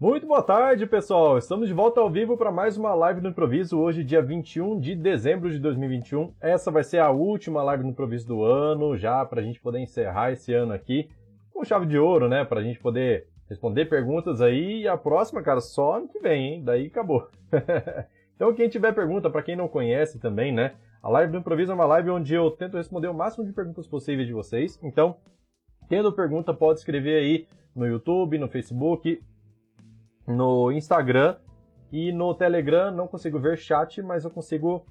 [0.00, 1.36] Muito boa tarde, pessoal!
[1.38, 4.94] Estamos de volta ao vivo para mais uma live do improviso, hoje, dia 21 de
[4.94, 6.32] dezembro de 2021.
[6.40, 9.80] Essa vai ser a última live do improviso do ano, já para a gente poder
[9.80, 11.10] encerrar esse ano aqui
[11.52, 12.44] com chave de ouro, né?
[12.44, 14.82] Para a gente poder responder perguntas aí.
[14.82, 16.62] E a próxima, cara, só ano que vem, hein?
[16.64, 17.28] Daí acabou.
[18.36, 20.76] então, quem tiver pergunta, para quem não conhece também, né?
[21.02, 23.88] A live do improviso é uma live onde eu tento responder o máximo de perguntas
[23.88, 24.78] possíveis de vocês.
[24.80, 25.16] Então,
[25.88, 29.20] tendo pergunta, pode escrever aí no YouTube, no Facebook
[30.28, 31.36] no Instagram
[31.90, 34.84] e no Telegram não consigo ver chat, mas eu consigo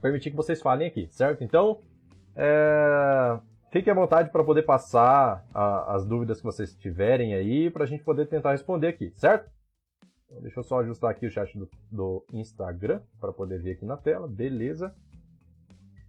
[0.00, 1.42] permitir que vocês falem aqui, certo?
[1.42, 1.80] Então,
[2.36, 3.38] é...
[3.72, 7.86] fiquem à vontade para poder passar a, as dúvidas que vocês tiverem aí, para a
[7.86, 9.50] gente poder tentar responder aqui, certo?
[10.26, 13.86] Então, deixa eu só ajustar aqui o chat do, do Instagram para poder ver aqui
[13.86, 14.94] na tela, beleza?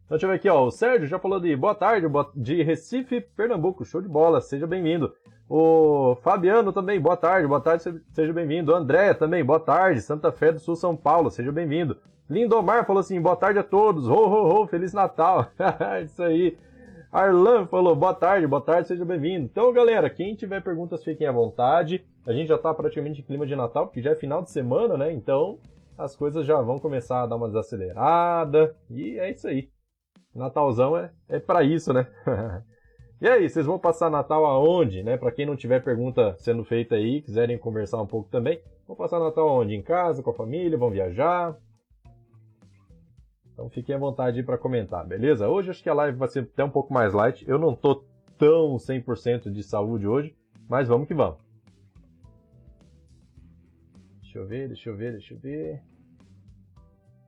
[0.03, 3.21] Então deixa eu ver aqui, ó, o Sérgio já falou de boa tarde, de Recife,
[3.21, 5.13] Pernambuco, show de bola, seja bem-vindo.
[5.49, 8.76] O Fabiano também, boa tarde, boa tarde, seja bem-vindo.
[8.76, 10.00] André também, boa tarde.
[10.00, 11.97] Santa Fé do Sul, São Paulo, seja bem-vindo.
[12.30, 14.08] Lindomar falou assim, boa tarde a todos.
[14.08, 15.47] Ho, ho, ho, Feliz Natal.
[16.06, 16.56] Isso aí.
[17.11, 19.45] Arlan falou, boa tarde, boa tarde, seja bem-vindo.
[19.45, 22.06] Então, galera, quem tiver perguntas, fiquem à vontade.
[22.28, 24.95] A gente já tá praticamente em clima de Natal, porque já é final de semana,
[24.95, 25.11] né?
[25.11, 25.58] Então,
[25.97, 28.75] as coisas já vão começar a dar uma desacelerada.
[28.88, 29.67] E é isso aí.
[30.36, 32.06] Natalzão é, é para isso, né?
[33.22, 35.17] E aí, vocês vão passar Natal aonde, né?
[35.17, 39.20] Para quem não tiver pergunta sendo feita aí, quiserem conversar um pouco também, vão passar
[39.20, 39.75] Natal aonde?
[39.75, 41.58] Em casa, com a família, vão viajar?
[43.52, 45.50] Então fiquem à vontade para comentar, beleza?
[45.50, 47.45] Hoje acho que a live vai ser até um pouco mais light.
[47.45, 48.06] Eu não tô
[48.38, 50.34] tão 100% de saúde hoje,
[50.70, 51.40] mas vamos que vamos.
[54.22, 55.81] Deixa eu ver, deixa eu ver, deixa eu ver.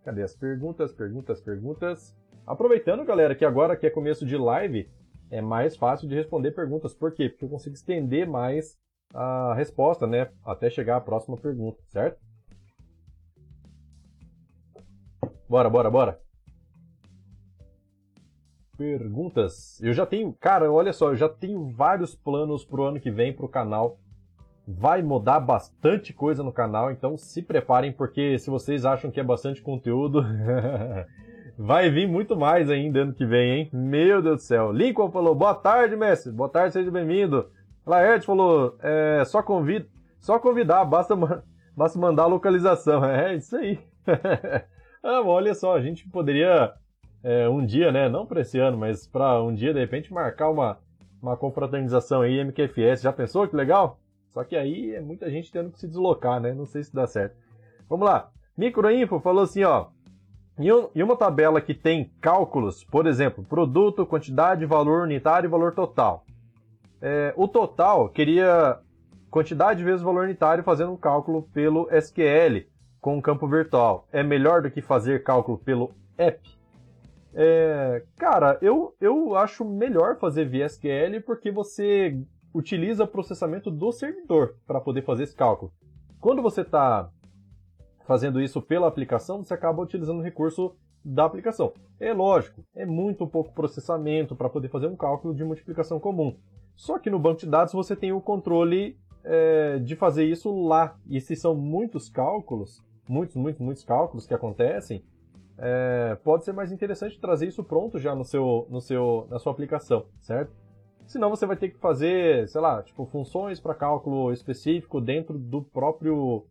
[0.05, 2.15] Cadê as perguntas, perguntas, perguntas?
[2.47, 4.89] Aproveitando, galera, que agora que é começo de live,
[5.31, 6.93] é mais fácil de responder perguntas.
[6.93, 7.29] Por quê?
[7.29, 8.77] Porque eu consigo estender mais
[9.13, 10.29] a resposta, né?
[10.45, 12.19] Até chegar à próxima pergunta, certo?
[15.47, 16.19] Bora, bora, bora.
[18.77, 19.81] Perguntas.
[19.81, 23.33] Eu já tenho, cara, olha só, eu já tenho vários planos pro ano que vem
[23.33, 23.97] pro canal.
[24.67, 29.23] Vai mudar bastante coisa no canal, então se preparem porque se vocês acham que é
[29.23, 30.23] bastante conteúdo,
[31.63, 33.69] Vai vir muito mais ainda ano que vem, hein?
[33.71, 34.71] Meu Deus do céu.
[34.71, 36.31] Lincoln falou, boa tarde, mestre.
[36.31, 37.51] Boa tarde, seja bem-vindo.
[37.85, 39.85] Laerte falou, é, só, convida,
[40.19, 41.15] só convidar, basta,
[41.77, 43.05] basta mandar a localização.
[43.05, 43.77] É, isso aí.
[45.03, 46.73] ah, olha só, a gente poderia
[47.23, 48.09] é, um dia, né?
[48.09, 50.79] Não para esse ano, mas para um dia, de repente, marcar uma,
[51.21, 53.03] uma confraternização aí, MQFS.
[53.03, 53.99] Já pensou que legal?
[54.29, 56.55] Só que aí é muita gente tendo que se deslocar, né?
[56.55, 57.35] Não sei se dá certo.
[57.87, 58.31] Vamos lá.
[58.57, 59.89] Microinfo falou assim, ó.
[60.59, 66.25] Em uma tabela que tem cálculos, por exemplo, produto, quantidade, valor unitário e valor total.
[67.01, 68.77] É, o total queria
[69.31, 72.67] quantidade vezes valor unitário fazendo um cálculo pelo SQL
[72.99, 74.07] com um campo virtual.
[74.11, 76.39] É melhor do que fazer cálculo pelo app?
[77.33, 82.19] É, cara, eu, eu acho melhor fazer via SQL porque você
[82.53, 85.71] utiliza o processamento do servidor para poder fazer esse cálculo.
[86.19, 87.09] Quando você está
[88.11, 91.71] fazendo isso pela aplicação, você acaba utilizando o recurso da aplicação.
[91.97, 96.35] É lógico, é muito pouco processamento para poder fazer um cálculo de multiplicação comum.
[96.75, 100.97] Só que no banco de dados você tem o controle é, de fazer isso lá.
[101.07, 105.05] E se são muitos cálculos, muitos, muitos, muitos cálculos que acontecem,
[105.57, 109.53] é, pode ser mais interessante trazer isso pronto já no seu, no seu, na sua
[109.53, 110.51] aplicação, certo?
[111.07, 115.61] Senão você vai ter que fazer, sei lá, tipo funções para cálculo específico dentro do
[115.61, 116.45] próprio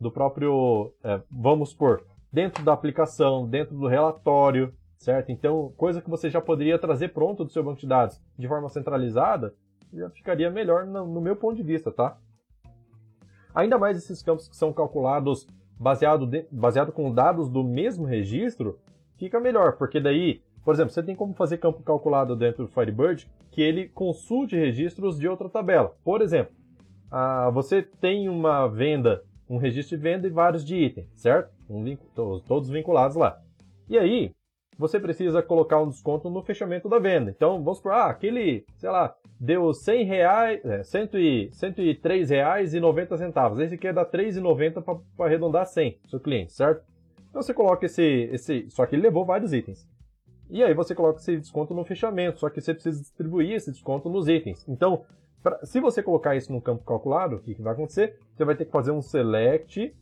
[0.00, 5.30] do próprio, é, vamos por dentro da aplicação, dentro do relatório, certo?
[5.32, 8.68] Então, coisa que você já poderia trazer pronto do seu banco de dados de forma
[8.68, 9.54] centralizada,
[9.92, 12.18] já ficaria melhor no, no meu ponto de vista, tá?
[13.54, 15.46] Ainda mais esses campos que são calculados
[15.78, 18.78] baseado, de, baseado com dados do mesmo registro,
[19.16, 23.28] fica melhor, porque daí, por exemplo, você tem como fazer campo calculado dentro do Firebird
[23.50, 25.96] que ele consulte registros de outra tabela.
[26.04, 26.54] Por exemplo,
[27.10, 31.50] ah, você tem uma venda um registro de venda e vários de item, certo?
[31.68, 31.96] Um,
[32.46, 33.40] todos vinculados lá.
[33.88, 34.32] E aí,
[34.78, 37.30] você precisa colocar um desconto no fechamento da venda.
[37.30, 43.16] Então, vamos supor, ah, aquele, sei lá, deu 100 reais, é, 103 reais e 90
[43.16, 43.58] centavos.
[43.58, 44.82] Esse aqui é dar 3,90
[45.16, 46.84] para arredondar 100, seu cliente, certo?
[47.28, 49.88] Então você coloca esse, esse, só que ele levou vários itens.
[50.50, 54.08] E aí você coloca esse desconto no fechamento, só que você precisa distribuir esse desconto
[54.08, 54.66] nos itens.
[54.68, 55.04] Então,
[55.42, 58.18] Pra, se você colocar isso no campo calculado, o que, que vai acontecer?
[58.34, 59.94] Você vai ter que fazer um select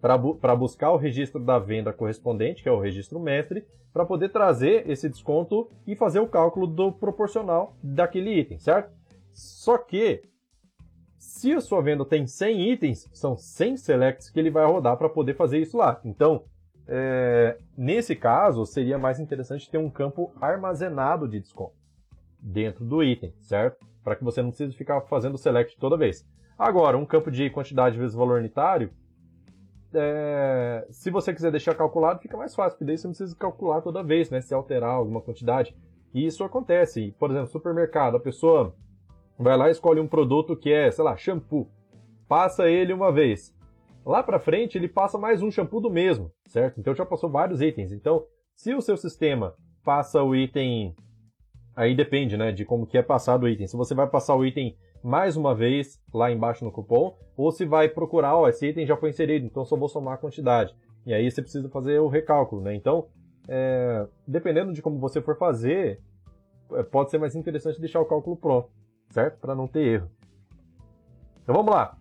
[0.00, 4.28] para bu buscar o registro da venda correspondente, que é o registro mestre, para poder
[4.28, 8.92] trazer esse desconto e fazer o cálculo do proporcional daquele item, certo?
[9.32, 10.22] Só que,
[11.18, 15.08] se a sua venda tem 100 itens, são 100 selects que ele vai rodar para
[15.08, 16.00] poder fazer isso lá.
[16.04, 16.44] Então,
[16.86, 21.85] é, nesse caso, seria mais interessante ter um campo armazenado de desconto
[22.46, 23.84] dentro do item, certo?
[24.04, 26.24] Para que você não precise ficar fazendo select toda vez.
[26.56, 28.90] Agora, um campo de quantidade vezes valor unitário,
[29.92, 33.80] é, se você quiser deixar calculado, fica mais fácil, porque daí você não precisa calcular
[33.80, 34.40] toda vez, né?
[34.40, 35.76] Se alterar alguma quantidade.
[36.14, 37.14] E isso acontece.
[37.18, 38.74] Por exemplo, supermercado, a pessoa
[39.38, 41.68] vai lá e escolhe um produto que é, sei lá, shampoo.
[42.28, 43.54] Passa ele uma vez.
[44.04, 46.78] Lá para frente, ele passa mais um shampoo do mesmo, certo?
[46.78, 47.92] Então já passou vários itens.
[47.92, 49.54] Então, se o seu sistema
[49.84, 50.94] passa o item
[51.76, 53.66] aí depende, né, de como que é passado o item.
[53.66, 54.74] Se você vai passar o item
[55.04, 58.96] mais uma vez lá embaixo no cupom, ou se vai procurar, ó, esse item já
[58.96, 60.74] foi inserido, então só vou somar a quantidade.
[61.04, 62.74] E aí você precisa fazer o recálculo, né?
[62.74, 63.06] Então,
[63.46, 66.00] é, dependendo de como você for fazer,
[66.72, 68.70] é, pode ser mais interessante deixar o cálculo pronto,
[69.10, 69.38] certo?
[69.38, 70.10] Para não ter erro.
[71.42, 71.96] Então vamos lá.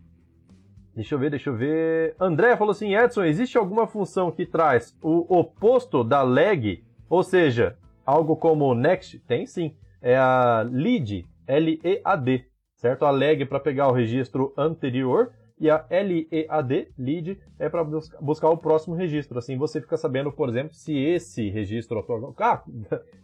[0.96, 2.16] Deixa eu ver, deixa eu ver.
[2.20, 6.84] André falou assim: Edson, existe alguma função que traz o oposto da lag?
[7.10, 9.20] Ou seja, algo como next?
[9.20, 9.76] Tem sim.
[10.02, 13.06] É a lead, L-E-A-D, certo?
[13.06, 17.84] A lag para pegar o registro anterior e a LEAD, lead, é para
[18.22, 19.38] buscar o próximo registro.
[19.38, 22.36] Assim você fica sabendo, por exemplo, se esse registro atual.
[22.40, 22.64] Ah,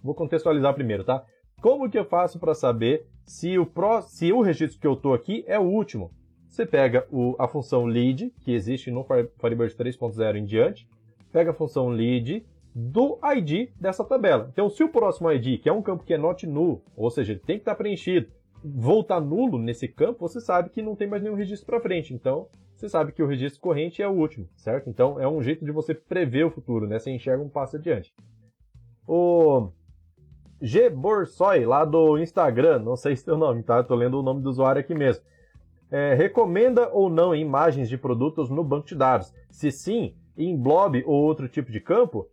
[0.01, 1.23] vou contextualizar primeiro, tá?
[1.61, 4.01] Como que eu faço para saber se o, pro...
[4.01, 6.11] se o registro que eu estou aqui é o último?
[6.47, 9.05] Você pega o, a função lead, que existe no
[9.39, 10.87] Firebird 3.0 em diante,
[11.31, 14.49] pega a função lead do ID dessa tabela.
[14.51, 17.33] Então, se o próximo ID, que é um campo que é not null, ou seja,
[17.33, 18.31] ele tem que estar preenchido,
[18.63, 22.13] voltar nulo nesse campo, você sabe que não tem mais nenhum registro para frente.
[22.13, 24.89] Então, você sabe que o registro corrente é o último, certo?
[24.89, 26.99] Então, é um jeito de você prever o futuro, né?
[26.99, 28.13] Você enxerga um passo adiante.
[29.07, 29.69] O
[30.61, 33.81] G Borsoi, lá do Instagram, não sei se é o nome, tá?
[33.81, 35.23] Estou lendo o nome do usuário aqui mesmo
[35.91, 39.33] é, recomenda ou não imagens de produtos no banco de dados?
[39.49, 42.29] Se sim, em blob ou outro tipo de campo?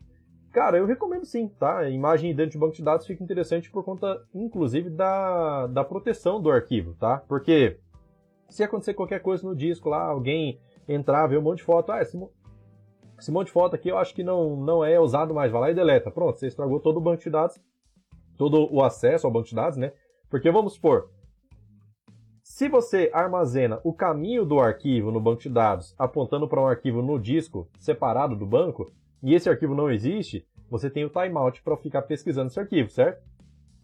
[0.53, 1.89] Cara, eu recomendo sim, tá?
[1.89, 6.51] imagem dentro de banco de dados fica interessante por conta, inclusive, da, da proteção do
[6.51, 7.23] arquivo, tá?
[7.29, 7.79] Porque
[8.49, 10.59] se acontecer qualquer coisa no disco lá, alguém
[10.89, 12.19] entrar, ver um monte de foto, ah, esse,
[13.19, 15.71] esse monte de foto aqui eu acho que não, não é usado mais, vai lá
[15.71, 16.11] e deleta.
[16.11, 17.61] Pronto, você estragou todo o banco de dados,
[18.37, 19.93] todo o acesso ao banco de dados, né?
[20.31, 21.11] Porque vamos supor,
[22.43, 27.03] se você armazena o caminho do arquivo no banco de dados apontando para um arquivo
[27.03, 28.91] no disco separado do banco,
[29.23, 33.23] e esse arquivo não existe, você tem o timeout para ficar pesquisando esse arquivo, certo?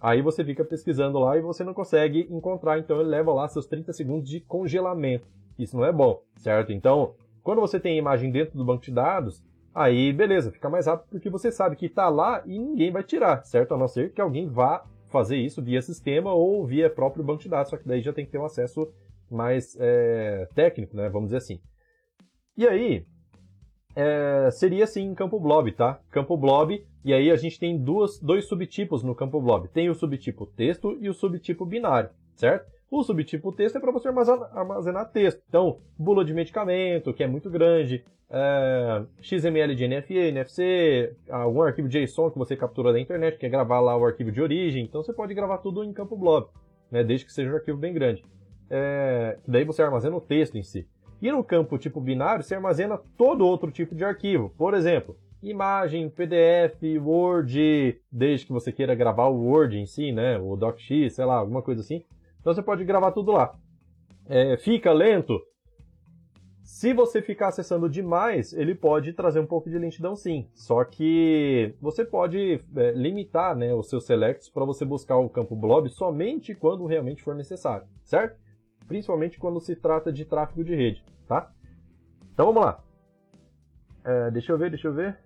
[0.00, 3.66] Aí você fica pesquisando lá e você não consegue encontrar, então ele leva lá seus
[3.66, 5.26] 30 segundos de congelamento.
[5.58, 6.72] Isso não é bom, certo?
[6.72, 9.42] Então, quando você tem a imagem dentro do banco de dados,
[9.74, 13.44] aí beleza, fica mais rápido porque você sabe que está lá e ninguém vai tirar,
[13.44, 13.74] certo?
[13.74, 17.48] A não ser que alguém vá fazer isso via sistema ou via próprio banco de
[17.48, 18.92] dados, só que daí já tem que ter um acesso
[19.30, 21.08] mais é, técnico, né?
[21.08, 21.60] Vamos dizer assim.
[22.56, 23.06] E aí,
[23.94, 26.00] é, seria assim em campo blob, tá?
[26.10, 29.68] Campo blob, e aí a gente tem duas, dois subtipos no campo blob.
[29.68, 32.72] Tem o subtipo texto e o subtipo binário, certo?
[32.90, 35.42] O subtipo texto é para você armazenar, texto.
[35.48, 41.88] Então, bula de medicamento, que é muito grande, é, XML de NFE, NFC, algum arquivo
[41.88, 44.84] JSON que você captura da internet, quer gravar lá o arquivo de origem.
[44.84, 46.46] Então, você pode gravar tudo em campo blob,
[46.90, 48.24] né, desde que seja um arquivo bem grande.
[48.70, 50.86] É, daí você armazena o texto em si.
[51.24, 54.52] E no campo tipo binário, você armazena todo outro tipo de arquivo.
[54.58, 60.38] Por exemplo, imagem, PDF, Word, desde que você queira gravar o Word em si, né?
[60.38, 62.04] O DocX, sei lá, alguma coisa assim.
[62.38, 63.54] Então você pode gravar tudo lá.
[64.28, 65.40] É, fica lento?
[66.62, 70.46] Se você ficar acessando demais, ele pode trazer um pouco de lentidão sim.
[70.52, 75.56] Só que você pode é, limitar né, os seus selects para você buscar o campo
[75.56, 78.43] blob somente quando realmente for necessário, certo?
[78.86, 81.50] Principalmente quando se trata de tráfego de rede, tá?
[82.32, 82.82] Então vamos lá.
[84.04, 85.18] É, deixa eu ver, deixa eu ver.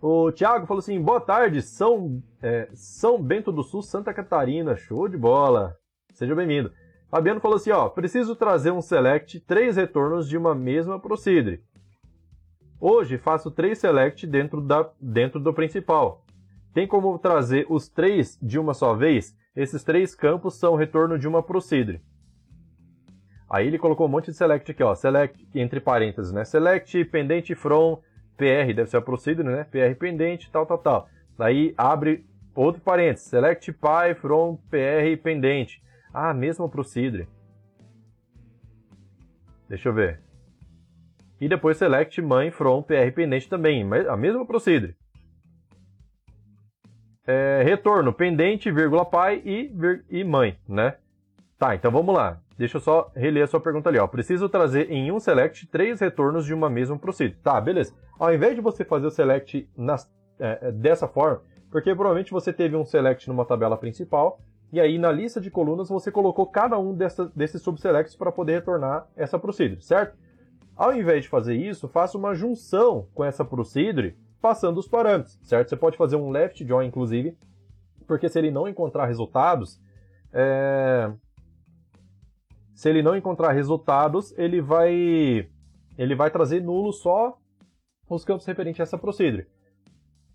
[0.00, 4.76] O Thiago falou assim: boa tarde, São, é, São Bento do Sul, Santa Catarina.
[4.76, 5.76] Show de bola.
[6.12, 6.70] Seja bem-vindo.
[7.10, 11.62] Fabiano falou assim, ó, preciso trazer um select, três retornos de uma mesma procedure.
[12.80, 16.24] Hoje faço três select dentro, da, dentro do principal.
[16.72, 19.36] Tem como trazer os três de uma só vez?
[19.54, 22.02] Esses três campos são retorno de uma procedure.
[23.48, 26.44] Aí ele colocou um monte de select aqui, ó, select entre parênteses, né?
[26.44, 28.00] Select pendente from
[28.36, 29.64] PR, deve ser a procedure, né?
[29.64, 31.08] PR pendente, tal, tal, tal.
[31.38, 35.82] Daí abre outro parênteses, select py from PR pendente.
[36.12, 37.28] Ah, mesmo procedure.
[39.68, 40.20] Deixa eu ver.
[41.40, 44.96] E depois select mãe from PR pendente também, a mesma procedure.
[47.26, 49.72] É, retorno pendente, vírgula pai e,
[50.10, 50.96] e mãe, né?
[51.58, 52.40] Tá, então vamos lá.
[52.56, 54.06] Deixa eu só reler a sua pergunta ali, ó.
[54.06, 57.38] Preciso trazer em um select três retornos de uma mesma procedure.
[57.42, 57.94] Tá, beleza.
[58.18, 62.52] Ao invés de você fazer o select nas, é, é, dessa forma, porque provavelmente você
[62.52, 64.40] teve um select numa tabela principal,
[64.72, 68.54] e aí na lista de colunas você colocou cada um dessa, desses subselects para poder
[68.54, 70.16] retornar essa procedure, certo?
[70.76, 75.68] Ao invés de fazer isso, faça uma junção com essa procedure, passando os parâmetros, certo?
[75.68, 77.36] Você pode fazer um left join, inclusive,
[78.06, 79.80] porque se ele não encontrar resultados,
[80.32, 81.10] é...
[82.74, 85.48] se ele não encontrar resultados, ele vai
[85.96, 87.38] ele vai trazer nulo só
[88.08, 89.46] os campos referentes a essa procedure.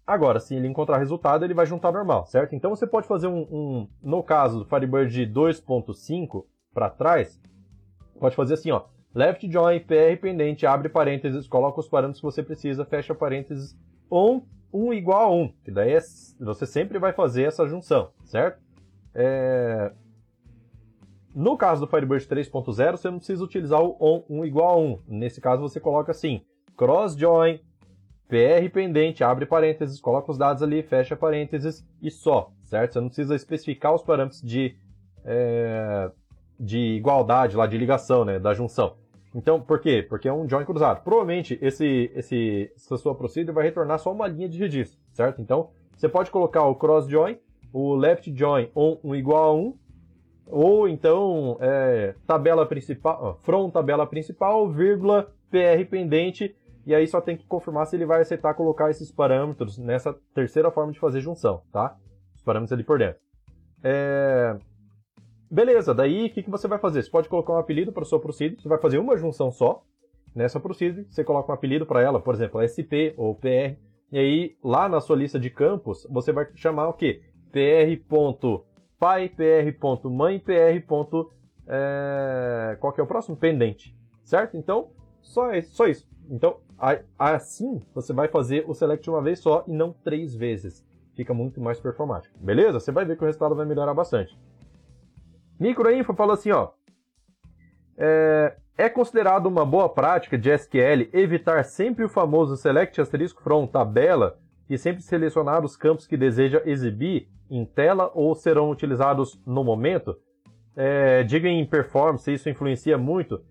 [0.08, 2.56] Agora, se ele encontrar resultado, ele vai juntar normal, certo?
[2.56, 7.40] Então você pode fazer um, um no caso do Firebird 2.5 para trás,
[8.20, 12.42] pode fazer assim, ó, left join PR pendente, abre parênteses, coloca os parâmetros que você
[12.42, 13.78] precisa, fecha parênteses,
[14.10, 14.42] on
[14.74, 16.00] 1 igual a 1, que daí é,
[16.40, 18.60] você sempre vai fazer essa junção, certo?
[19.14, 19.92] É...
[21.34, 25.00] No caso do Firebird 3.0, você não precisa utilizar o on 1 igual a 1.
[25.08, 26.42] Nesse caso, você coloca assim,
[26.76, 27.60] cross join,
[28.28, 32.94] PR pendente, abre parênteses, coloca os dados ali, fecha parênteses e só, certo?
[32.94, 34.76] Você não precisa especificar os parâmetros de,
[35.26, 36.12] é,
[36.60, 38.96] de igualdade lá, de ligação, né, da junção.
[39.34, 40.06] Então, por quê?
[40.08, 41.04] Porque é um join cruzado.
[41.04, 45.42] Provavelmente, esse, esse, essa sua procedure vai retornar só uma linha de registro, certo?
[45.42, 47.38] Então, você pode colocar o cross join,
[47.72, 49.78] o left join on um igual a 1,
[50.50, 57.38] ou então é, tabela principal, from tabela principal, vírgula, PR pendente, e aí só tem
[57.38, 61.62] que confirmar se ele vai aceitar colocar esses parâmetros nessa terceira forma de fazer junção,
[61.72, 61.96] tá?
[62.36, 63.22] Os parâmetros ali por dentro.
[63.84, 64.58] É...
[65.52, 67.04] Beleza, daí o que, que você vai fazer?
[67.04, 69.84] Você pode colocar um apelido para sua procedure, você vai fazer uma junção só
[70.36, 73.78] nessa procedure, você coloca um apelido para ela, por exemplo, SP ou PR,
[74.12, 77.22] e aí lá na sua lista de campos você vai chamar o quê?
[77.52, 78.64] pr.pai,
[79.00, 80.54] pr.mãe, pr.
[81.68, 82.78] É...
[82.80, 83.38] Qual que é o próximo?
[83.38, 84.58] Pendente, certo?
[84.58, 84.90] Então,
[85.22, 85.76] só isso.
[85.76, 86.08] Só isso.
[86.30, 86.58] Então,
[87.18, 90.86] assim, você vai fazer o select uma vez só e não três vezes.
[91.16, 92.38] Fica muito mais performático.
[92.40, 92.80] Beleza?
[92.80, 94.38] Você vai ver que o resultado vai melhorar bastante.
[95.60, 96.70] Microinfo falou assim, ó.
[97.98, 103.68] É, é considerado uma boa prática de SQL evitar sempre o famoso select asterisco from
[103.68, 104.40] tabela
[104.70, 110.16] e sempre selecionar os campos que deseja exibir em tela ou serão utilizados no momento?
[110.76, 113.42] É, diga em performance isso influencia muito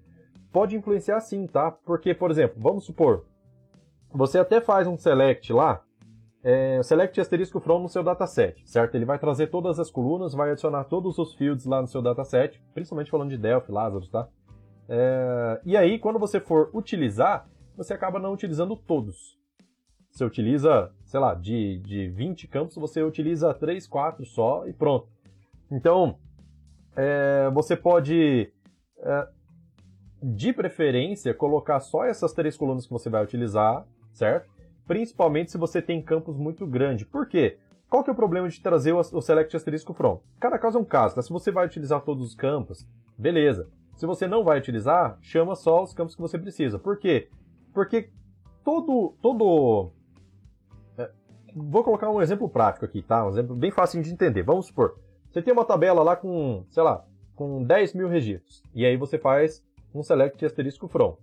[0.52, 1.70] pode influenciar sim, tá?
[1.70, 3.25] Porque, por exemplo, vamos supor,
[4.10, 5.82] você até faz um select lá,
[6.42, 8.94] é, select asterisco from no seu dataset, certo?
[8.94, 12.60] Ele vai trazer todas as colunas, vai adicionar todos os fields lá no seu dataset,
[12.75, 14.28] principalmente falando de Delphi, Lazarus, tá?
[14.88, 17.46] É, e aí, quando você for utilizar,
[17.76, 19.38] você acaba não utilizando todos.
[20.10, 25.08] Você utiliza, sei lá, de, de 20 campos, você utiliza 3, 4 só e pronto.
[25.70, 26.18] Então,
[26.94, 28.52] é, você pode
[28.98, 29.28] é,
[30.22, 34.50] de preferência, colocar só essas três colunas que você vai utilizar, certo?
[34.86, 37.06] Principalmente se você tem campos muito grandes.
[37.06, 37.58] Por quê?
[37.88, 40.20] Qual que é o problema de trazer o select asterisco from?
[40.38, 41.22] Cada caso é um caso, tá?
[41.22, 42.86] Se você vai utilizar todos os campos,
[43.16, 43.66] beleza.
[43.96, 46.78] Se você não vai utilizar, chama só os campos que você precisa.
[46.78, 47.30] Por quê?
[47.72, 48.10] Porque
[48.62, 49.16] todo...
[49.22, 49.90] todo
[51.70, 53.24] Vou colocar um exemplo prático aqui, tá?
[53.26, 54.42] Um exemplo bem fácil de entender.
[54.42, 54.98] Vamos supor,
[55.30, 58.62] você tem uma tabela lá com, sei lá, com 10 mil registros.
[58.74, 59.62] E aí você faz
[59.94, 61.16] um select asterisco from.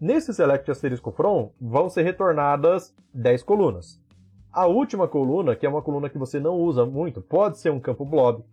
[0.00, 4.00] Nesse select asterisco from vão ser retornadas 10 colunas.
[4.52, 7.80] A última coluna, que é uma coluna que você não usa muito, pode ser um
[7.80, 8.44] campo blob,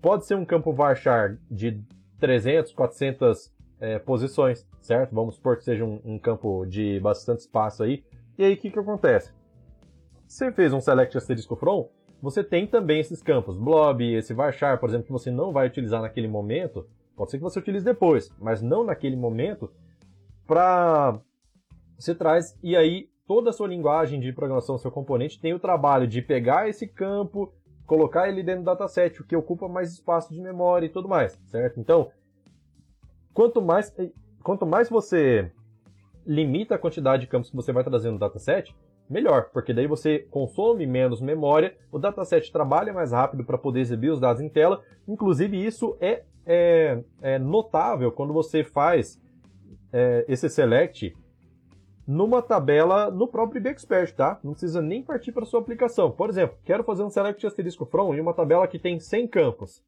[0.00, 1.80] pode ser um campo varchar de
[2.18, 5.14] 300, 400 é, posições, certo?
[5.14, 8.04] Vamos supor que seja um, um campo de bastante espaço aí.
[8.36, 9.32] E aí o que, que acontece?
[10.28, 11.88] Você fez um select asterisco from,
[12.22, 16.02] você tem também esses campos, blob, esse varchar, por exemplo, que você não vai utilizar
[16.02, 16.86] naquele momento,
[17.18, 19.68] Pode ser que você utilize depois, mas não naquele momento,
[20.46, 21.20] para
[21.98, 26.06] você traz e aí toda a sua linguagem de programação, seu componente tem o trabalho
[26.06, 27.52] de pegar esse campo,
[27.84, 31.32] colocar ele dentro do dataset, o que ocupa mais espaço de memória e tudo mais,
[31.46, 31.80] certo?
[31.80, 32.08] Então,
[33.34, 33.92] quanto mais
[34.44, 35.50] quanto mais você
[36.24, 38.76] limita a quantidade de campos que você vai trazer no dataset,
[39.08, 44.10] melhor, porque daí você consome menos memória, o dataset trabalha mais rápido para poder exibir
[44.10, 44.82] os dados em tela.
[45.06, 49.20] Inclusive, isso é é, é notável quando você faz
[49.92, 51.14] é, esse select
[52.06, 54.40] numa tabela no próprio IBExpert, tá?
[54.42, 56.10] Não precisa nem partir para sua aplicação.
[56.10, 59.84] Por exemplo, quero fazer um select asterisco from em uma tabela que tem 100 campos.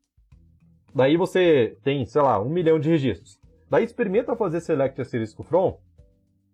[0.95, 3.41] Daí você tem, sei lá, um milhão de registros.
[3.71, 5.79] Daí experimenta fazer select asterisco from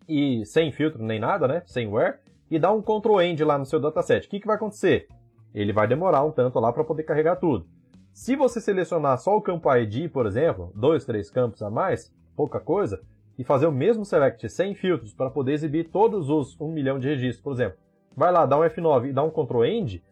[0.09, 1.63] e sem filtro nem nada, né?
[1.67, 2.19] Sem where
[2.51, 4.27] e dá um control end lá no seu dataset.
[4.27, 5.09] O que, que vai acontecer?
[5.55, 7.67] Ele vai demorar um tanto lá para poder carregar tudo.
[8.13, 12.59] Se você selecionar só o campo ID, por exemplo, dois, três campos a mais, pouca
[12.59, 13.01] coisa,
[13.39, 17.09] e fazer o mesmo select sem filtros para poder exibir todos os 1 milhão de
[17.09, 17.79] registros, por exemplo,
[18.17, 20.03] vai lá, dá um F9 e dá um Ctrl End,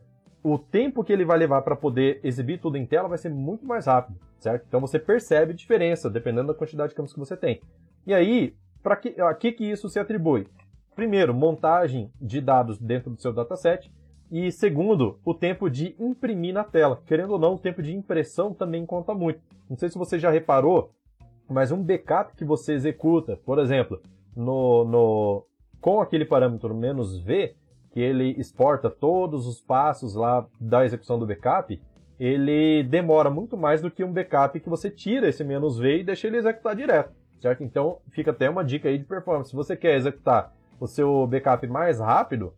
[0.42, 3.64] o tempo que ele vai levar para poder exibir tudo em tela vai ser muito
[3.64, 4.66] mais rápido, certo?
[4.68, 7.62] Então você percebe diferença dependendo da quantidade de campos que você tem.
[8.06, 10.46] E aí, para que, a que, que isso se atribui?
[10.94, 13.90] Primeiro, montagem de dados dentro do seu dataset.
[14.30, 17.00] E segundo, o tempo de imprimir na tela.
[17.06, 19.40] Querendo ou não, o tempo de impressão também conta muito.
[19.68, 20.90] Não sei se você já reparou,
[21.48, 24.00] mas um backup que você executa, por exemplo,
[24.34, 25.46] no, no
[25.80, 27.54] com aquele parâmetro "-v",
[27.92, 31.80] que ele exporta todos os passos lá da execução do backup,
[32.18, 36.26] ele demora muito mais do que um backup que você tira esse "-v" e deixa
[36.26, 37.62] ele executar direto, certo?
[37.62, 39.50] Então, fica até uma dica aí de performance.
[39.50, 42.54] Se você quer executar o seu backup mais rápido,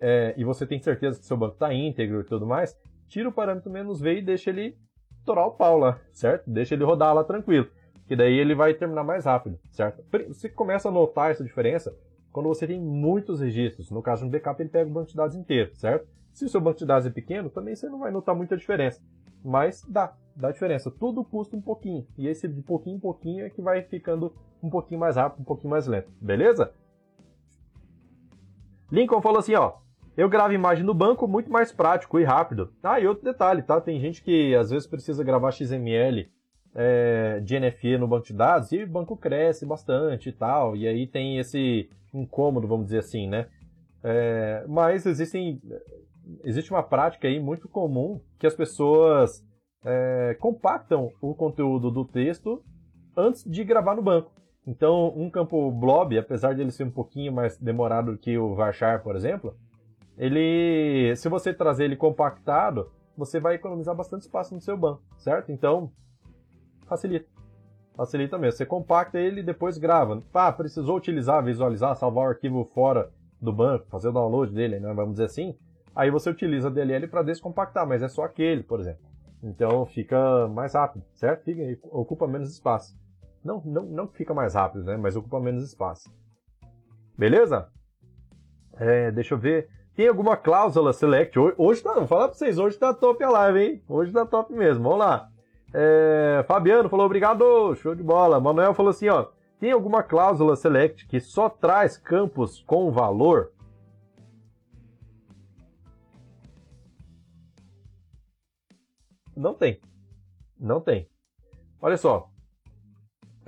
[0.00, 2.76] é, e você tem certeza que seu banco está íntegro e tudo mais,
[3.08, 4.76] tira o parâmetro "-v" e deixa ele
[5.24, 6.48] torar o pau lá, certo?
[6.50, 7.68] Deixa ele rodar lá tranquilo
[8.08, 10.02] que daí ele vai terminar mais rápido, certo?
[10.28, 11.94] Você começa a notar essa diferença
[12.32, 13.90] quando você tem muitos registros.
[13.90, 16.08] No caso de um backup, ele pega o banco de dados inteiro, certo?
[16.32, 19.02] Se o seu banco de dados é pequeno, também você não vai notar muita diferença.
[19.44, 20.90] Mas dá, dá diferença.
[20.90, 22.06] Tudo custa um pouquinho.
[22.16, 25.44] E esse de pouquinho em pouquinho é que vai ficando um pouquinho mais rápido, um
[25.44, 26.10] pouquinho mais lento.
[26.18, 26.72] Beleza?
[28.90, 29.74] Lincoln falou assim, ó.
[30.16, 32.72] Eu gravo imagem no banco muito mais prático e rápido.
[32.82, 33.80] Ah, e outro detalhe, tá?
[33.80, 36.28] Tem gente que às vezes precisa gravar XML
[36.74, 40.86] é, de NFE no banco de dados e o banco cresce bastante e tal, e
[40.86, 43.46] aí tem esse incômodo, vamos dizer assim, né?
[44.02, 45.60] É, mas existem,
[46.44, 49.44] existe uma prática aí muito comum que as pessoas
[49.84, 52.62] é, compactam o conteúdo do texto
[53.16, 54.30] antes de gravar no banco.
[54.68, 59.02] Então, um campo blob, apesar de ele ser um pouquinho mais demorado que o varchar,
[59.02, 59.56] por exemplo,
[60.18, 65.50] ele, se você trazer ele compactado, você vai economizar bastante espaço no seu banco, certo?
[65.50, 65.90] Então,
[66.86, 67.26] facilita.
[67.96, 68.58] Facilita mesmo.
[68.58, 70.22] Você compacta ele e depois grava.
[70.34, 74.92] Ah, precisou utilizar, visualizar, salvar o arquivo fora do banco, fazer o download dele, né?
[74.92, 75.56] vamos dizer assim.
[75.96, 79.00] Aí você utiliza a DLL para descompactar, mas é só aquele, por exemplo.
[79.42, 81.44] Então fica mais rápido, certo?
[81.44, 82.94] Fica, ocupa menos espaço.
[83.48, 84.98] Não, não, não fica mais rápido, né?
[84.98, 86.12] Mas ocupa menos espaço.
[87.16, 87.72] Beleza?
[88.74, 89.70] É, deixa eu ver.
[89.96, 91.38] Tem alguma cláusula select?
[91.56, 93.82] Hoje, tá, vou falar pra vocês, hoje tá top a live, hein?
[93.88, 94.84] Hoje tá top mesmo.
[94.84, 95.30] Vamos lá.
[95.72, 98.38] É, Fabiano falou obrigado, show de bola.
[98.38, 103.50] Manuel falou assim, ó, tem alguma cláusula select que só traz campos com valor?
[109.34, 109.80] Não tem.
[110.60, 111.08] Não tem.
[111.80, 112.27] Olha só.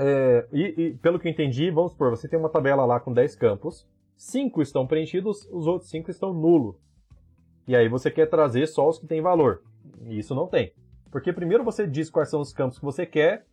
[0.02, 3.12] É, e, e, pelo que eu entendi, vamos supor, você tem uma tabela lá com
[3.12, 3.86] 10 campos,
[4.16, 6.74] 5 estão preenchidos, os outros 5 estão nulos.
[7.68, 9.62] E aí você quer trazer só os que têm valor.
[10.06, 10.72] E isso não tem.
[11.10, 13.44] Porque primeiro você diz quais são os campos que você quer,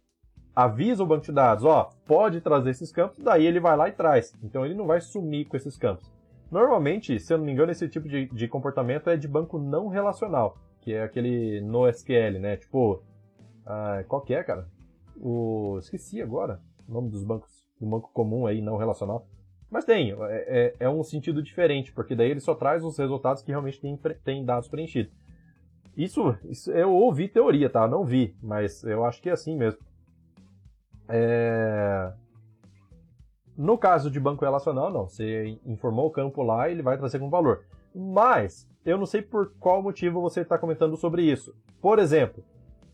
[0.56, 3.92] avisa o banco de dados, ó, pode trazer esses campos, daí ele vai lá e
[3.92, 4.34] traz.
[4.42, 6.10] Então ele não vai sumir com esses campos.
[6.50, 9.90] Normalmente, se eu não me engano, esse tipo de, de comportamento é de banco não
[9.90, 12.56] relacional, que é aquele no SQL, né?
[12.56, 13.04] Tipo,
[13.66, 14.66] ah, qual que é, cara?
[15.20, 19.28] O esqueci agora o nome dos bancos, do banco comum aí não relacional.
[19.70, 23.44] Mas tem, é, é, é, um sentido diferente, porque daí ele só traz os resultados
[23.44, 25.14] que realmente tem, tem dados preenchidos.
[25.96, 27.88] Isso, isso eu ouvi teoria, tá?
[27.88, 29.80] Não vi, mas eu acho que é assim mesmo.
[31.10, 32.14] É...
[33.58, 35.08] No caso de banco relacional, não.
[35.08, 37.66] Você informou o campo lá e ele vai trazer com valor.
[37.94, 41.56] Mas, eu não sei por qual motivo você está comentando sobre isso.
[41.82, 42.44] Por exemplo,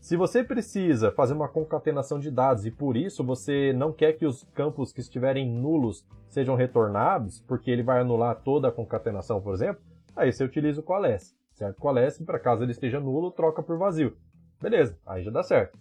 [0.04, 4.26] se você precisa fazer uma concatenação de dados e por isso você não quer que
[4.26, 9.54] os campos que estiverem nulos sejam retornados, porque ele vai anular toda a concatenação, por
[9.54, 9.82] exemplo,
[10.14, 11.80] aí você utiliza o coalesce certo?
[11.80, 14.16] Coalesce, para caso ele esteja nulo, troca por vazio.
[14.60, 15.78] Beleza, aí já dá certo.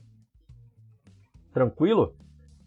[1.52, 2.16] Tranquilo?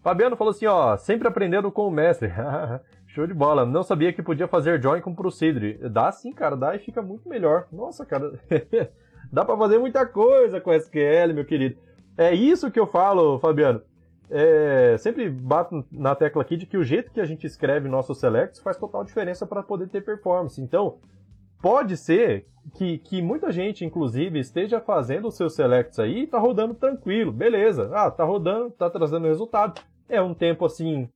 [0.03, 2.31] Fabiano falou assim, ó, sempre aprendendo com o mestre.
[3.07, 3.65] Show de bola.
[3.65, 5.79] Não sabia que podia fazer join com procedure.
[5.89, 7.67] Dá sim, cara, dá e fica muito melhor.
[7.73, 8.33] Nossa, cara,
[9.33, 11.77] dá para fazer muita coisa com SQL, meu querido.
[12.17, 13.83] É isso que eu falo, Fabiano.
[14.29, 18.19] É, sempre bato na tecla aqui de que o jeito que a gente escreve nossos
[18.19, 20.61] selects faz total diferença para poder ter performance.
[20.61, 20.99] Então,
[21.63, 26.39] pode ser que, que muita gente, inclusive, esteja fazendo os seus selects aí e tá
[26.39, 27.91] rodando tranquilo, beleza.
[27.93, 29.81] Ah, tá rodando, tá trazendo resultado.
[30.09, 31.09] É um tempo assim,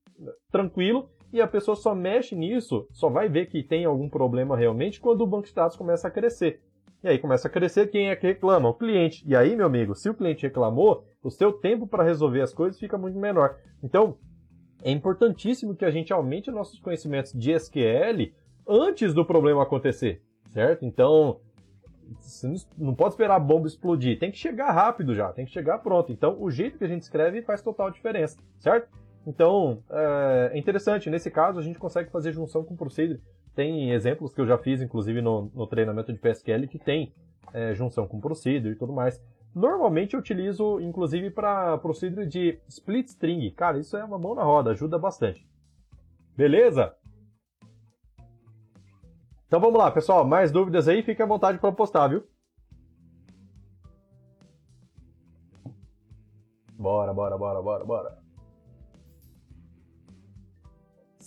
[0.51, 4.99] tranquilo, e a pessoa só mexe nisso, só vai ver que tem algum problema realmente
[4.99, 6.61] quando o banco de dados começa a crescer.
[7.03, 8.69] E aí começa a crescer, quem é que reclama?
[8.69, 9.23] O cliente.
[9.27, 12.79] E aí, meu amigo, se o cliente reclamou, o seu tempo para resolver as coisas
[12.79, 13.57] fica muito menor.
[13.83, 14.17] Então,
[14.83, 18.31] é importantíssimo que a gente aumente nossos conhecimentos de SQL
[18.67, 20.85] antes do problema acontecer certo?
[20.85, 21.39] Então,
[22.19, 25.79] você não pode esperar a bomba explodir, tem que chegar rápido já, tem que chegar
[25.79, 26.11] pronto.
[26.11, 28.89] Então, o jeito que a gente escreve faz total diferença, certo?
[29.25, 33.21] Então, é interessante, nesse caso a gente consegue fazer junção com procedure.
[33.55, 37.13] Tem exemplos que eu já fiz, inclusive no, no treinamento de PSQL, que tem
[37.53, 39.21] é, junção com procedure e tudo mais.
[39.53, 43.51] Normalmente eu utilizo, inclusive, para procedure de split string.
[43.51, 45.45] Cara, isso é uma mão na roda, ajuda bastante.
[46.37, 46.95] Beleza?
[49.47, 50.25] Então vamos lá, pessoal.
[50.25, 52.23] Mais dúvidas aí, fique à vontade para postar, viu?
[56.79, 58.20] Bora, bora, bora, bora, bora.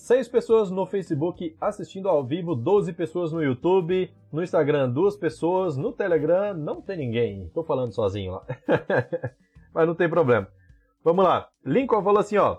[0.04, 5.78] Seis pessoas no Facebook assistindo ao vivo, 12 pessoas no YouTube, no Instagram duas pessoas,
[5.78, 7.50] no Telegram não tem ninguém.
[7.54, 8.42] Tô falando sozinho lá.
[9.72, 10.46] Mas não tem problema.
[11.02, 11.48] Vamos lá.
[11.64, 12.58] Lincoln falou assim, ó.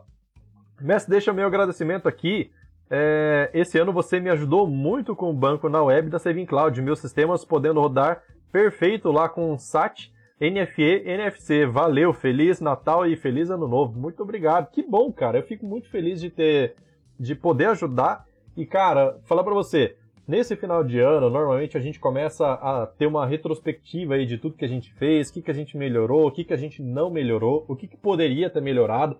[0.82, 2.50] Mestre, deixa meu agradecimento aqui.
[2.90, 6.82] É, esse ano você me ajudou muito com o banco na web da Saving Cloud.
[6.82, 11.68] Meus sistemas podendo rodar perfeito lá com SAT, NFE, NFC.
[11.68, 14.00] Valeu, Feliz Natal e Feliz Ano Novo.
[14.00, 14.72] Muito obrigado.
[14.72, 15.38] Que bom, cara.
[15.38, 16.76] Eu fico muito feliz de ter
[17.19, 18.25] de poder ajudar.
[18.56, 19.95] E, cara, falar para você,
[20.28, 24.56] nesse final de ano, normalmente a gente começa a ter uma retrospectiva aí de tudo
[24.56, 26.82] que a gente fez, o que, que a gente melhorou, o que, que a gente
[26.82, 29.17] não melhorou, o que, que poderia ter melhorado.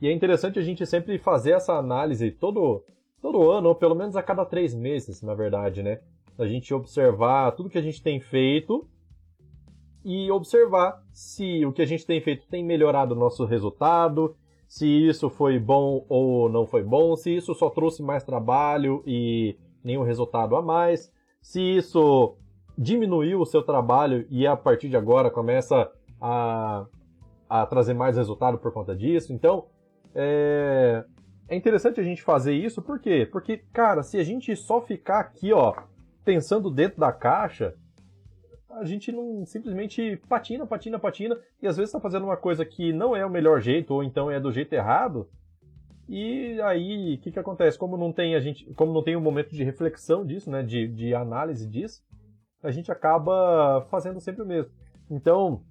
[0.00, 2.82] E é interessante a gente sempre fazer essa análise todo,
[3.20, 6.00] todo ano, ou pelo menos a cada três meses, na verdade, né?
[6.38, 8.88] A gente observar tudo que a gente tem feito
[10.02, 14.34] e observar se o que a gente tem feito tem melhorado o nosso resultado,
[14.70, 19.58] se isso foi bom ou não foi bom, se isso só trouxe mais trabalho e
[19.82, 22.36] nenhum resultado a mais, se isso
[22.78, 26.86] diminuiu o seu trabalho e a partir de agora começa a,
[27.48, 29.32] a trazer mais resultado por conta disso.
[29.32, 29.66] Então,
[30.14, 31.04] é,
[31.48, 33.28] é interessante a gente fazer isso, por quê?
[33.30, 35.74] Porque, cara, se a gente só ficar aqui, ó,
[36.24, 37.74] pensando dentro da caixa,
[38.72, 42.92] a gente não simplesmente patina, patina, patina, e às vezes está fazendo uma coisa que
[42.92, 45.28] não é o melhor jeito, ou então é do jeito errado.
[46.08, 47.78] E aí, o que, que acontece?
[47.78, 50.88] Como não tem a gente, como não tem um momento de reflexão disso, né, de,
[50.88, 52.02] de análise disso,
[52.62, 54.72] a gente acaba fazendo sempre o mesmo.
[55.10, 55.62] Então,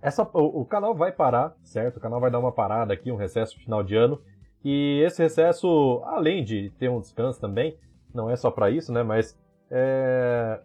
[0.00, 1.96] essa, o, o, canal vai parar, certo?
[1.96, 4.20] O canal vai dar uma parada aqui, um recesso final de ano.
[4.64, 7.76] E esse recesso, além de ter um descanso também,
[8.12, 9.02] não é só para isso, né?
[9.02, 9.38] Mas
[9.70, 10.60] é,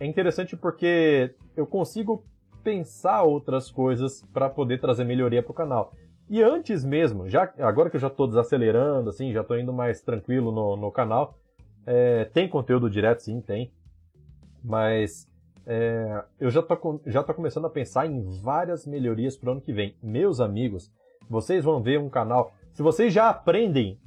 [0.00, 2.24] é interessante porque eu consigo
[2.64, 5.92] pensar outras coisas para poder trazer melhoria para o canal.
[6.28, 10.00] E antes mesmo, já agora que eu já estou desacelerando, assim, já estou indo mais
[10.00, 11.38] tranquilo no, no canal,
[11.86, 13.72] é, tem conteúdo direto, sim, tem.
[14.62, 15.28] Mas
[15.66, 19.60] é, eu já tô, já tô começando a pensar em várias melhorias para o ano
[19.60, 19.96] que vem.
[20.02, 20.90] Meus amigos,
[21.28, 22.52] vocês vão ver um canal.
[22.72, 23.98] Se vocês já aprendem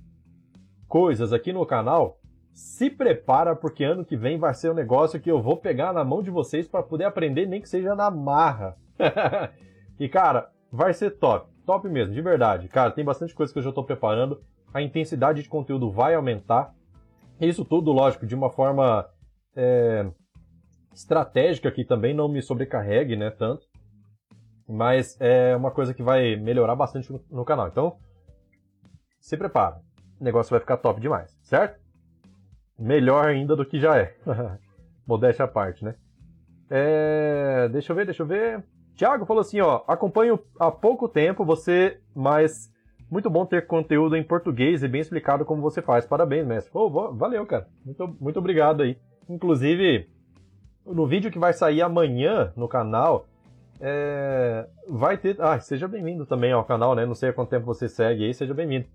[0.88, 2.20] coisas aqui no canal,
[2.54, 6.04] se prepara porque ano que vem vai ser um negócio que eu vou pegar na
[6.04, 8.78] mão de vocês para poder aprender, nem que seja na marra.
[10.00, 12.68] e cara, vai ser top, top mesmo, de verdade.
[12.68, 14.42] Cara, tem bastante coisa que eu já estou preparando.
[14.72, 16.74] A intensidade de conteúdo vai aumentar.
[17.42, 19.08] Isso tudo, lógico, de uma forma
[19.56, 20.06] é,
[20.94, 23.66] estratégica que também não me sobrecarregue, né, tanto.
[24.68, 27.68] Mas é uma coisa que vai melhorar bastante no, no canal.
[27.68, 27.98] Então,
[29.20, 29.82] se prepara.
[30.20, 31.83] O negócio vai ficar top demais, certo?
[32.78, 34.16] Melhor ainda do que já é.
[35.06, 35.96] Modéstia à parte, né?
[36.70, 37.70] É...
[37.72, 38.64] Deixa eu ver, deixa eu ver.
[38.96, 42.72] Tiago falou assim, ó, acompanho há pouco tempo você, mas
[43.10, 46.06] muito bom ter conteúdo em português e bem explicado como você faz.
[46.06, 46.72] Parabéns, mestre.
[46.74, 47.68] Oh, valeu, cara.
[47.86, 48.98] Muito, muito obrigado aí.
[49.30, 50.10] Inclusive,
[50.86, 53.28] no vídeo que vai sair amanhã no canal,
[53.80, 54.68] é...
[54.88, 55.40] vai ter.
[55.40, 57.06] Ah, seja bem-vindo também ao canal, né?
[57.06, 58.86] Não sei há quanto tempo você segue aí, seja bem-vindo.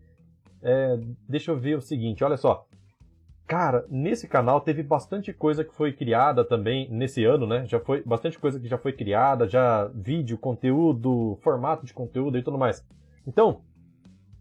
[0.62, 0.98] É...
[1.28, 2.66] Deixa eu ver o seguinte, olha só.
[3.48, 7.64] Cara, nesse canal teve bastante coisa que foi criada também nesse ano, né?
[7.66, 12.42] Já foi bastante coisa que já foi criada, já vídeo, conteúdo, formato de conteúdo e
[12.42, 12.86] tudo mais.
[13.26, 13.62] Então,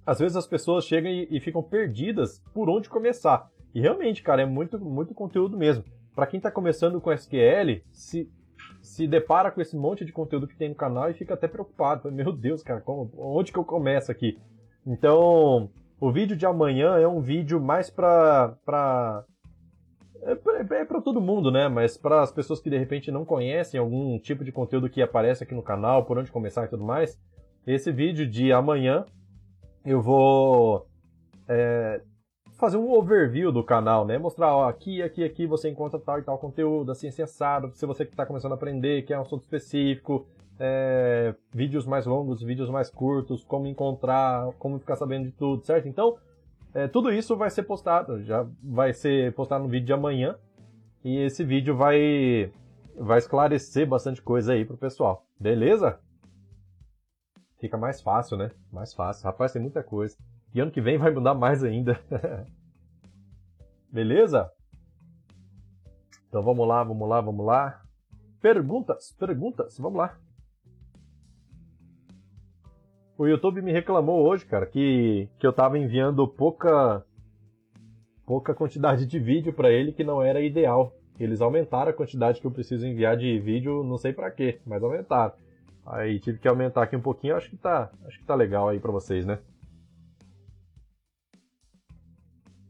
[0.06, 3.50] às vezes as pessoas chegam e, e ficam perdidas por onde começar.
[3.74, 5.86] E realmente, cara, é muito, muito conteúdo mesmo.
[6.14, 8.30] Para quem está começando com SQL, se,
[8.82, 12.12] se depara com esse monte de conteúdo que tem no canal e fica até preocupado.
[12.12, 14.38] Meu Deus, cara, como, onde que eu começo aqui?
[14.86, 18.56] Então, o vídeo de amanhã é um vídeo mais pra.
[18.66, 19.24] pra
[20.24, 20.32] é,
[20.76, 21.68] é para todo mundo, né?
[21.68, 25.44] Mas para as pessoas que de repente não conhecem algum tipo de conteúdo que aparece
[25.44, 27.20] aqui no canal, por onde começar e tudo mais,
[27.66, 29.06] esse vídeo de amanhã
[29.86, 30.86] eu vou
[31.48, 32.02] é,
[32.58, 34.18] fazer um overview do canal, né?
[34.18, 38.04] Mostrar, ó, aqui, aqui, aqui você encontra tal e tal conteúdo, assim, acessado, se você
[38.04, 40.28] que está começando a aprender, que é um assunto específico,
[40.60, 45.88] é, vídeos mais longos, vídeos mais curtos, como encontrar, como ficar sabendo de tudo, certo?
[45.88, 46.18] Então,
[46.74, 50.38] é, tudo isso vai ser postado, já vai ser postado no vídeo de amanhã.
[51.04, 52.52] E esse vídeo vai
[53.00, 55.26] vai esclarecer bastante coisa aí pro pessoal.
[55.40, 56.00] Beleza?
[57.60, 58.52] Fica mais fácil, né?
[58.72, 59.26] Mais fácil.
[59.26, 60.18] Rapaz, tem muita coisa.
[60.54, 62.00] E ano que vem vai mudar mais ainda.
[63.92, 64.52] Beleza?
[66.28, 67.82] Então vamos lá, vamos lá, vamos lá.
[68.42, 70.18] Perguntas, perguntas, vamos lá.
[73.18, 77.04] O YouTube me reclamou hoje, cara, que, que eu tava enviando pouca
[78.28, 80.94] pouca quantidade de vídeo para ele que não era ideal.
[81.20, 84.84] Eles aumentaram a quantidade que eu preciso enviar de vídeo, não sei para quê, mas
[84.84, 85.34] aumentaram.
[85.84, 88.80] Aí tive que aumentar aqui um pouquinho, acho que tá, acho que tá legal aí
[88.80, 89.40] para vocês, né?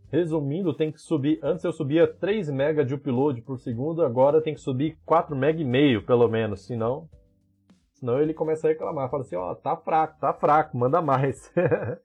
[0.10, 1.39] Resumindo, tem que subir.
[1.43, 5.65] Antes eu subia 3 MB de upload por segundo, agora tem que subir 4 MB
[5.65, 6.65] meio, pelo menos.
[6.65, 7.10] Senão,
[7.99, 9.10] senão ele começa a reclamar.
[9.10, 11.51] Fala assim, ó, oh, tá fraco, tá fraco, manda mais.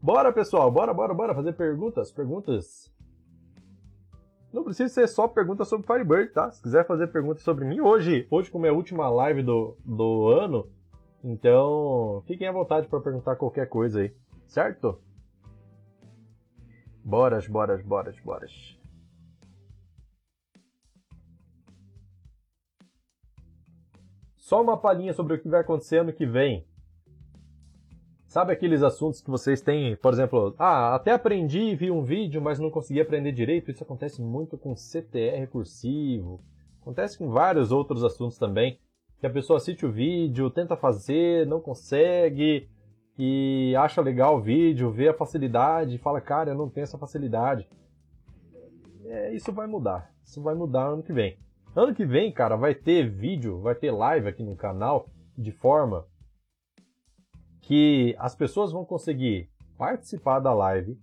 [0.00, 2.92] bora, pessoal, bora, bora, bora fazer perguntas, perguntas.
[4.52, 6.50] Não precisa ser só perguntas sobre Firebird, tá?
[6.50, 10.28] Se quiser fazer perguntas sobre mim, hoje, hoje como é a última live do, do
[10.28, 10.70] ano,
[11.22, 14.14] então fiquem à vontade para perguntar qualquer coisa aí,
[14.46, 14.98] certo?
[17.04, 18.75] Boras, boras, boras, boras.
[24.46, 26.64] Só uma palhinha sobre o que vai acontecer ano que vem.
[28.28, 32.60] Sabe aqueles assuntos que vocês têm, por exemplo, ah, até aprendi, vi um vídeo, mas
[32.60, 33.72] não consegui aprender direito.
[33.72, 36.40] Isso acontece muito com CTR cursivo.
[36.80, 38.78] Acontece com vários outros assuntos também.
[39.18, 42.68] Que a pessoa assiste o vídeo, tenta fazer, não consegue,
[43.18, 47.68] e acha legal o vídeo, vê a facilidade, fala, cara, eu não tenho essa facilidade.
[49.06, 50.14] É, isso vai mudar.
[50.24, 51.36] Isso vai mudar ano que vem.
[51.76, 56.06] Ano que vem, cara, vai ter vídeo, vai ter live aqui no canal de forma
[57.60, 60.98] que as pessoas vão conseguir participar da live,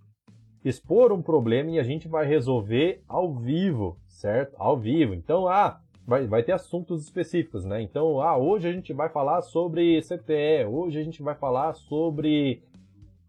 [0.64, 4.56] expor um problema e a gente vai resolver ao vivo, certo?
[4.58, 5.14] Ao vivo.
[5.14, 7.80] Então, ah, vai, vai ter assuntos específicos, né?
[7.80, 12.64] Então, ah, hoje a gente vai falar sobre CTE, hoje a gente vai falar sobre,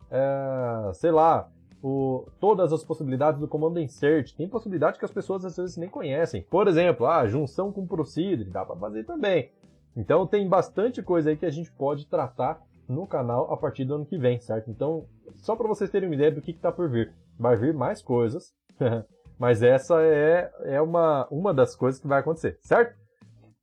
[0.09, 1.47] é, sei lá,
[1.87, 4.33] o, todas as possibilidades do comando insert.
[4.35, 6.41] Tem possibilidade que as pessoas às vezes nem conhecem.
[6.41, 9.51] Por exemplo, ah, junção com procedure, dá para fazer também.
[9.95, 13.93] Então tem bastante coisa aí que a gente pode tratar no canal a partir do
[13.93, 14.71] ano que vem, certo?
[14.71, 17.13] Então, só para vocês terem uma ideia do que está por vir.
[17.37, 18.51] Vai vir mais coisas.
[19.37, 22.95] Mas essa é, é uma, uma das coisas que vai acontecer, certo?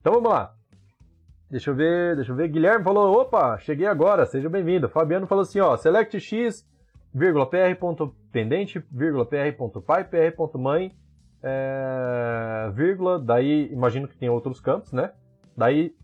[0.01, 0.55] Então vamos lá.
[1.51, 2.47] Deixa eu ver, deixa eu ver.
[2.47, 4.89] Guilherme falou, opa, cheguei agora, seja bem-vindo.
[4.89, 6.65] Fabiano falou assim, ó, select x,
[7.15, 7.57] vírgula, pr,
[8.31, 9.37] pendente, vírgula, pr,
[9.87, 10.97] pai, pr, mãe,
[11.43, 15.13] é, vírgula, daí imagino que tem outros campos, né?
[15.57, 15.95] Daí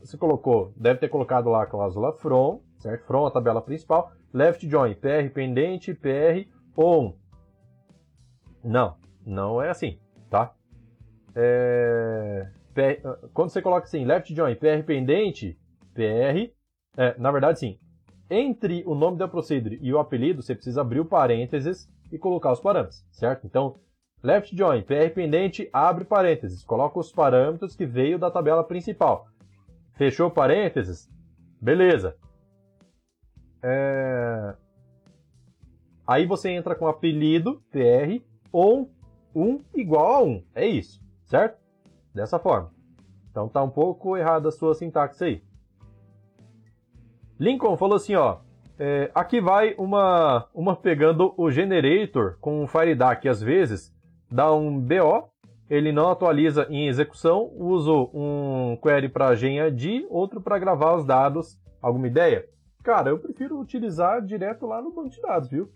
[0.00, 3.04] você colocou, deve ter colocado lá a cláusula from, certo?
[3.06, 7.14] From, a tabela principal, left join, pr, pendente, pr, on.
[8.62, 9.98] Não, não é assim,
[10.30, 10.54] tá?
[11.34, 12.50] É...
[13.34, 15.58] Quando você coloca assim, left join, PR pendente,
[15.92, 16.50] PR,
[16.96, 17.78] é, na verdade sim,
[18.32, 22.50] entre o nome da procedure e o apelido, você precisa abrir o parênteses e colocar
[22.50, 23.46] os parâmetros, certo?
[23.46, 23.76] Então,
[24.22, 29.26] left join, PR pendente, abre parênteses, coloca os parâmetros que veio da tabela principal.
[29.96, 31.10] Fechou parênteses?
[31.60, 32.16] Beleza.
[33.62, 34.54] É...
[36.06, 38.90] Aí você entra com apelido, PR, ou
[39.34, 40.44] 1 igual a 1.
[40.54, 41.60] É isso, certo?
[42.14, 42.72] Dessa forma.
[43.30, 45.51] Então tá um pouco errada a sua sintaxe aí.
[47.38, 48.38] Lincoln falou assim, ó.
[48.78, 53.94] É, aqui vai uma, uma pegando o generator com o FireDAC às vezes
[54.32, 55.28] dá um BO,
[55.68, 61.60] ele não atualiza em execução, uso um query para GenID, outro para gravar os dados.
[61.80, 62.46] Alguma ideia?
[62.82, 65.70] Cara, eu prefiro utilizar direto lá no banco de dados, viu?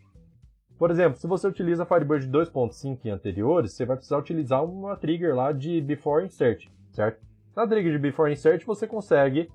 [0.79, 5.35] Por exemplo, se você utiliza Firebird 2.5 e anteriores, você vai precisar utilizar uma trigger
[5.35, 7.25] lá de Before Insert, certo?
[7.55, 9.51] Na trigger de Before Insert você consegue...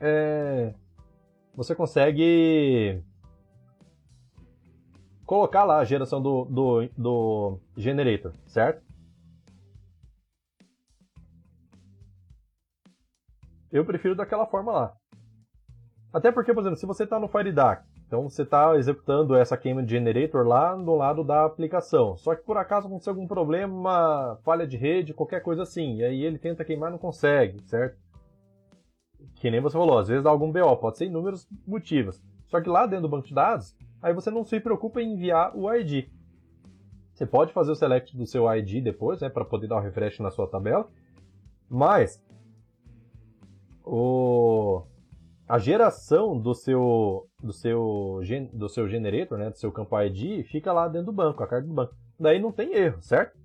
[0.00, 0.74] É,
[1.54, 3.02] você consegue
[5.26, 8.82] colocar lá a geração do, do, do generator, certo?
[13.70, 14.96] Eu prefiro daquela forma lá.
[16.12, 19.86] Até porque, por exemplo, se você está no FireDAC então você está executando essa Cayman
[19.86, 22.16] Generator lá no lado da aplicação.
[22.16, 25.96] Só que por acaso aconteceu algum problema, falha de rede, qualquer coisa assim.
[25.96, 27.98] E aí ele tenta queimar e não consegue, certo?
[29.36, 32.20] Que nem você falou, às vezes dá algum BO, pode ser inúmeros motivos.
[32.46, 35.56] Só que lá dentro do banco de dados, aí você não se preocupa em enviar
[35.56, 36.08] o ID.
[37.12, 40.20] Você pode fazer o select do seu ID depois, né, para poder dar um refresh
[40.20, 40.88] na sua tabela.
[41.68, 42.22] Mas
[43.84, 44.82] o
[45.48, 48.20] a geração do seu do seu
[48.52, 51.66] do seu generator, né, do seu campo ID, fica lá dentro do banco, a carga
[51.66, 51.94] do banco.
[52.20, 53.36] Daí não tem erro, certo?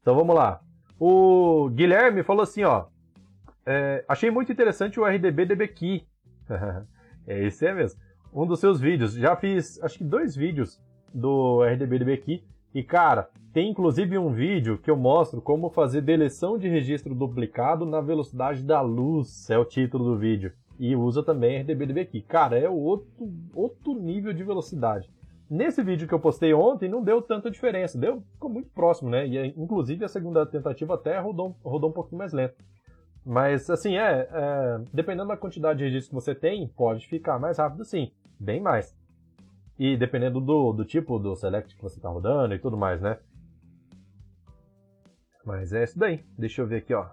[0.00, 0.60] Então vamos lá.
[0.98, 2.86] O Guilherme falou assim, ó.
[3.66, 6.06] É, achei muito interessante o RDB DBKey.
[7.26, 8.00] é, esse é mesmo.
[8.32, 9.14] Um dos seus vídeos.
[9.14, 10.80] Já fiz, acho que dois vídeos
[11.12, 12.44] do RDB DBKey.
[12.72, 17.84] E, cara, tem inclusive um vídeo que eu mostro como fazer deleção de registro duplicado
[17.84, 19.50] na velocidade da luz.
[19.50, 20.52] É o título do vídeo.
[20.78, 22.22] E usa também RDB DBKey.
[22.22, 23.08] Cara, é outro,
[23.54, 25.10] outro nível de velocidade.
[25.48, 27.98] Nesse vídeo que eu postei ontem, não deu tanta diferença.
[27.98, 29.26] Deu, ficou muito próximo, né?
[29.26, 32.54] E, inclusive, a segunda tentativa até rodou, rodou um pouquinho mais lento.
[33.28, 37.58] Mas, assim, é, é, Dependendo da quantidade de registros que você tem, pode ficar mais
[37.58, 38.12] rápido sim.
[38.38, 38.96] Bem mais.
[39.76, 43.18] E dependendo do, do tipo do select que você está rodando e tudo mais, né?
[45.44, 46.24] Mas é isso daí.
[46.38, 47.08] Deixa eu ver aqui, ó.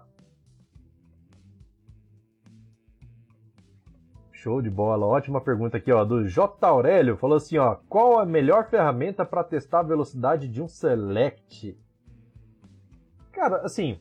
[4.30, 6.64] Show de bola, ótima pergunta aqui, ó, do J.
[6.64, 11.76] Aurélio, falou assim, ó, qual a melhor ferramenta para testar a velocidade de um select?
[13.32, 13.98] Cara, assim,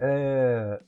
[0.00, 0.80] é...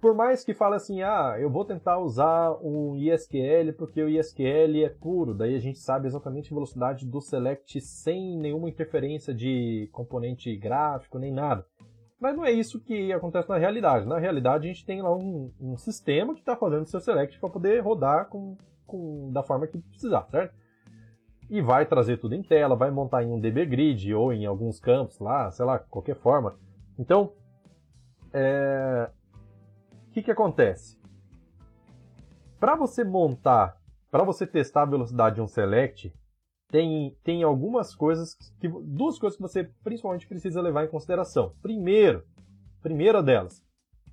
[0.00, 4.84] por mais que fale assim, ah, eu vou tentar usar um ISQL porque o ISQL
[4.84, 9.88] é puro, daí a gente sabe exatamente a velocidade do select sem nenhuma interferência de
[9.92, 11.66] componente gráfico nem nada.
[12.22, 14.06] Mas não é isso que acontece na realidade.
[14.06, 17.50] Na realidade, a gente tem lá um, um sistema que está fazendo seu select para
[17.50, 20.54] poder rodar com, com, da forma que precisar, certo?
[21.50, 24.78] E vai trazer tudo em tela, vai montar em um DB Grid ou em alguns
[24.78, 26.54] campos lá, sei lá, qualquer forma.
[26.98, 27.32] Então,
[28.32, 29.10] é...
[30.08, 31.00] o que, que acontece?
[32.58, 33.76] Para você montar,
[34.10, 36.14] para você testar a velocidade de um select,
[36.70, 41.54] tem, tem algumas coisas, que, duas coisas que você principalmente precisa levar em consideração.
[41.60, 42.24] Primeiro,
[42.80, 43.62] primeira delas,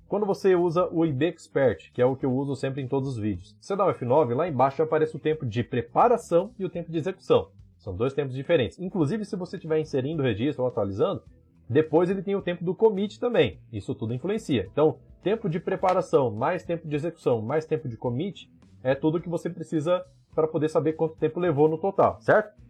[0.06, 3.10] quando você usa o IB Expert, que é o que eu uso sempre em todos
[3.10, 6.68] os vídeos, você dá o F9, lá embaixo aparece o tempo de preparação e o
[6.68, 7.50] tempo de execução.
[7.78, 8.78] São dois tempos diferentes.
[8.78, 11.22] Inclusive, se você estiver inserindo o registro ou atualizando,
[11.70, 13.60] depois ele tem o tempo do commit também.
[13.72, 14.68] Isso tudo influencia.
[14.72, 18.50] Então, tempo de preparação, mais tempo de execução, mais tempo de commit,
[18.82, 20.04] é tudo que você precisa
[20.34, 22.60] para poder saber quanto tempo levou no total, certo?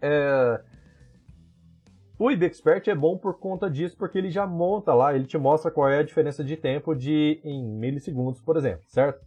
[0.00, 0.62] É...
[2.16, 5.36] O IB Expert é bom por conta disso, porque ele já monta lá, ele te
[5.36, 9.26] mostra qual é a diferença de tempo de em milissegundos, por exemplo, certo?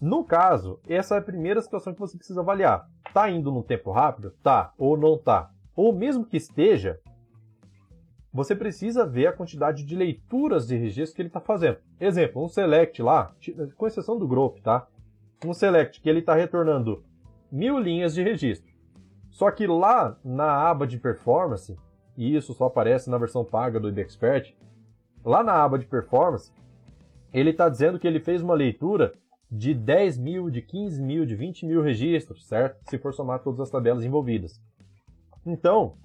[0.00, 2.86] No caso, essa é a primeira situação que você precisa avaliar.
[3.12, 4.30] Tá indo no tempo rápido?
[4.44, 4.72] Tá.
[4.78, 5.50] Ou não tá?
[5.74, 7.00] Ou mesmo que esteja,
[8.36, 11.78] você precisa ver a quantidade de leituras de registro que ele está fazendo.
[11.98, 13.34] Exemplo, um select lá,
[13.76, 14.86] com exceção do group, tá?
[15.44, 17.04] um select que ele está retornando
[17.50, 18.72] mil linhas de registro.
[19.30, 21.76] Só que lá na aba de performance,
[22.16, 24.54] e isso só aparece na versão paga do IBExpert,
[25.24, 26.52] lá na aba de performance,
[27.32, 29.12] ele está dizendo que ele fez uma leitura
[29.50, 32.80] de 10 mil, de 15 mil, de 20 mil registros, certo?
[32.88, 34.60] Se for somar todas as tabelas envolvidas.
[35.44, 35.96] Então,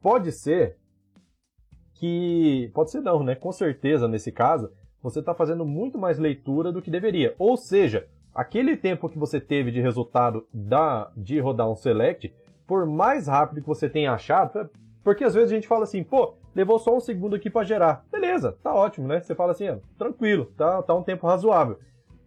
[0.00, 0.78] pode ser
[2.02, 2.68] que.
[2.74, 3.36] Pode ser não, né?
[3.36, 7.32] Com certeza, nesse caso, você está fazendo muito mais leitura do que deveria.
[7.38, 12.34] Ou seja, aquele tempo que você teve de resultado da, de rodar um select,
[12.66, 14.68] por mais rápido que você tenha achado,
[15.04, 18.04] porque às vezes a gente fala assim, pô, levou só um segundo aqui para gerar.
[18.10, 19.20] Beleza, tá ótimo, né?
[19.20, 21.78] Você fala assim, ó, tranquilo, tá, tá um tempo razoável.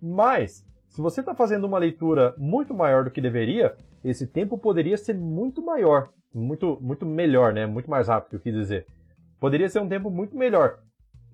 [0.02, 4.96] Mas, se você está fazendo uma leitura muito maior do que deveria, esse tempo poderia
[4.96, 7.66] ser muito maior, muito, muito melhor, né?
[7.66, 8.86] Muito mais rápido, eu quis dizer.
[9.46, 10.80] Poderia ser um tempo muito melhor.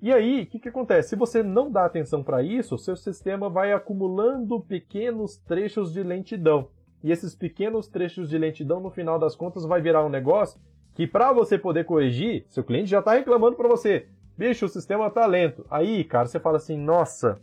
[0.02, 1.08] E aí, o que, que acontece?
[1.08, 6.68] Se você não dá atenção para isso, seu sistema vai acumulando pequenos trechos de lentidão.
[7.02, 10.60] E esses pequenos trechos de lentidão, no final das contas, vai virar um negócio
[10.94, 14.10] que para você poder corrigir, seu cliente já está reclamando para você.
[14.38, 15.66] Bicho, o sistema está lento.
[15.72, 17.40] Aí, cara, você fala assim, nossa,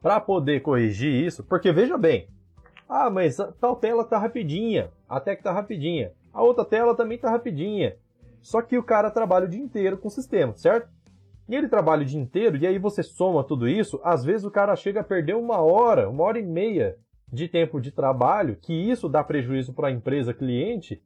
[0.00, 2.26] para poder corrigir isso, porque veja bem,
[2.88, 6.14] ah, mas tal tela tá rapidinha, até que tá rapidinha.
[6.32, 7.98] A outra tela também tá rapidinha.
[8.46, 10.88] Só que o cara trabalha o dia inteiro com o sistema, certo?
[11.48, 14.52] E ele trabalha o dia inteiro, e aí você soma tudo isso, às vezes o
[14.52, 18.72] cara chega a perder uma hora, uma hora e meia de tempo de trabalho, que
[18.72, 21.02] isso dá prejuízo para a empresa cliente,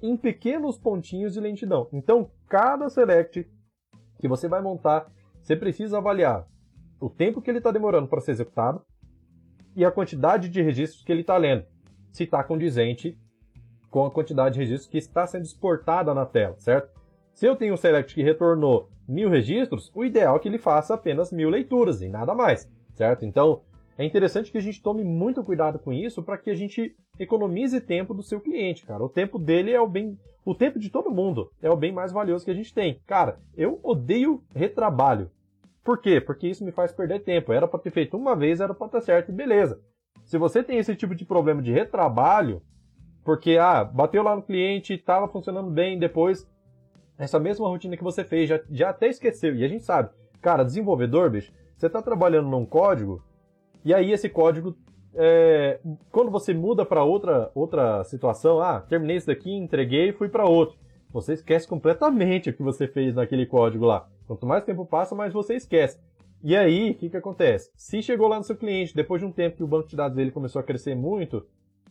[0.00, 1.88] em pequenos pontinhos de lentidão.
[1.92, 3.44] Então, cada select
[4.20, 5.10] que você vai montar,
[5.42, 6.46] você precisa avaliar
[7.00, 8.84] o tempo que ele está demorando para ser executado
[9.74, 11.64] e a quantidade de registros que ele está lendo,
[12.12, 13.18] se está condizente
[13.92, 16.90] com a quantidade de registros que está sendo exportada na tela, certo?
[17.34, 20.94] Se eu tenho um select que retornou mil registros, o ideal é que ele faça
[20.94, 23.26] apenas mil leituras e nada mais, certo?
[23.26, 23.60] Então,
[23.98, 27.78] é interessante que a gente tome muito cuidado com isso para que a gente economize
[27.82, 29.04] tempo do seu cliente, cara.
[29.04, 30.18] O tempo dele é o bem.
[30.42, 32.98] O tempo de todo mundo é o bem mais valioso que a gente tem.
[33.06, 35.30] Cara, eu odeio retrabalho.
[35.84, 36.18] Por quê?
[36.18, 37.52] Porque isso me faz perder tempo.
[37.52, 39.78] Era para ter feito uma vez, era para estar certo e beleza.
[40.24, 42.62] Se você tem esse tipo de problema de retrabalho,
[43.24, 46.48] porque, ah, bateu lá no cliente, estava funcionando bem, depois
[47.18, 49.54] essa mesma rotina que você fez, já, já até esqueceu.
[49.54, 50.10] E a gente sabe,
[50.40, 53.22] cara, desenvolvedor, bicho, você está trabalhando num código,
[53.84, 54.76] e aí esse código,
[55.14, 60.28] é, quando você muda para outra, outra situação, ah, terminei isso daqui, entreguei e fui
[60.28, 60.76] para outro.
[61.12, 64.08] Você esquece completamente o que você fez naquele código lá.
[64.26, 66.00] Quanto mais tempo passa, mais você esquece.
[66.42, 67.70] E aí, o que, que acontece?
[67.76, 70.16] Se chegou lá no seu cliente, depois de um tempo que o banco de dados
[70.16, 71.46] dele começou a crescer muito,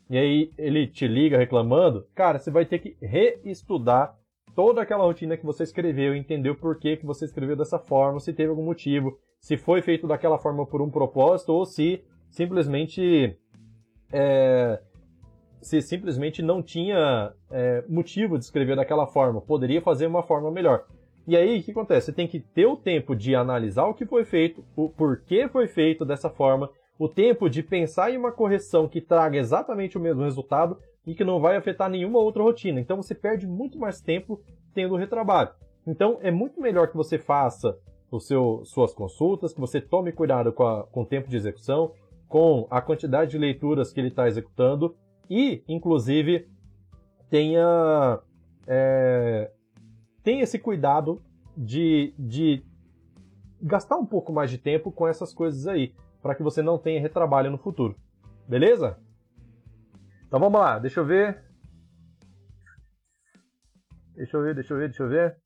[0.10, 4.16] e aí ele te liga reclamando, cara, você vai ter que reestudar
[4.56, 8.34] toda aquela rotina que você escreveu, entender o porquê que você escreveu dessa forma, se
[8.34, 13.38] teve algum motivo, se foi feito daquela forma por um propósito ou se simplesmente
[14.12, 14.80] é,
[15.62, 20.86] se simplesmente não tinha é, motivo de escrever daquela forma, poderia fazer uma forma melhor.
[21.28, 22.08] E aí, o que acontece?
[22.08, 25.68] Você tem que ter o tempo de analisar o que foi feito, o porquê foi
[25.68, 26.70] feito dessa forma,
[27.02, 31.24] o tempo de pensar em uma correção que traga exatamente o mesmo resultado e que
[31.24, 32.80] não vai afetar nenhuma outra rotina.
[32.80, 34.40] Então você perde muito mais tempo
[34.72, 35.50] tendo retrabalho.
[35.88, 37.76] Então é muito melhor que você faça
[38.12, 41.92] o seu, suas consultas, que você tome cuidado com, a, com o tempo de execução,
[42.28, 44.96] com a quantidade de leituras que ele está executando
[45.28, 46.48] e, inclusive,
[47.32, 48.20] tenha
[48.68, 49.50] é,
[50.24, 51.20] tenha esse cuidado
[51.58, 52.64] de, de
[53.60, 57.02] gastar um pouco mais de tempo com essas coisas aí, para que você não tenha
[57.02, 57.96] retrabalho no futuro.
[58.48, 58.98] Beleza?
[60.28, 61.42] Então vamos lá, deixa eu ver.
[64.16, 65.38] Deixa eu ver, deixa eu ver, deixa eu ver.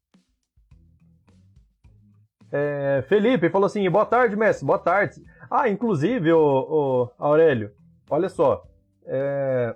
[2.51, 5.23] É, Felipe falou assim: boa tarde, mestre, boa tarde.
[5.49, 7.71] Ah, inclusive, o, Aurélio,
[8.09, 8.65] olha só.
[9.05, 9.75] É,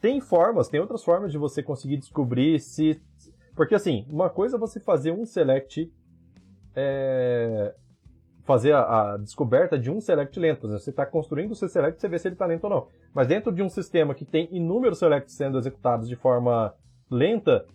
[0.00, 3.00] tem formas, tem outras formas de você conseguir descobrir se
[3.58, 5.92] porque assim, uma coisa é você fazer um select.
[6.76, 7.74] É,
[8.48, 8.80] fazer a,
[9.12, 10.66] a, descoberta de um select lento.
[10.66, 12.86] Exemplo, você está construindo o seu select, você vê se ele está lento ou não.
[13.12, 16.74] Mas dentro de um sistema que tem inúmeros selects sendo executados de forma
[17.10, 17.66] lenta,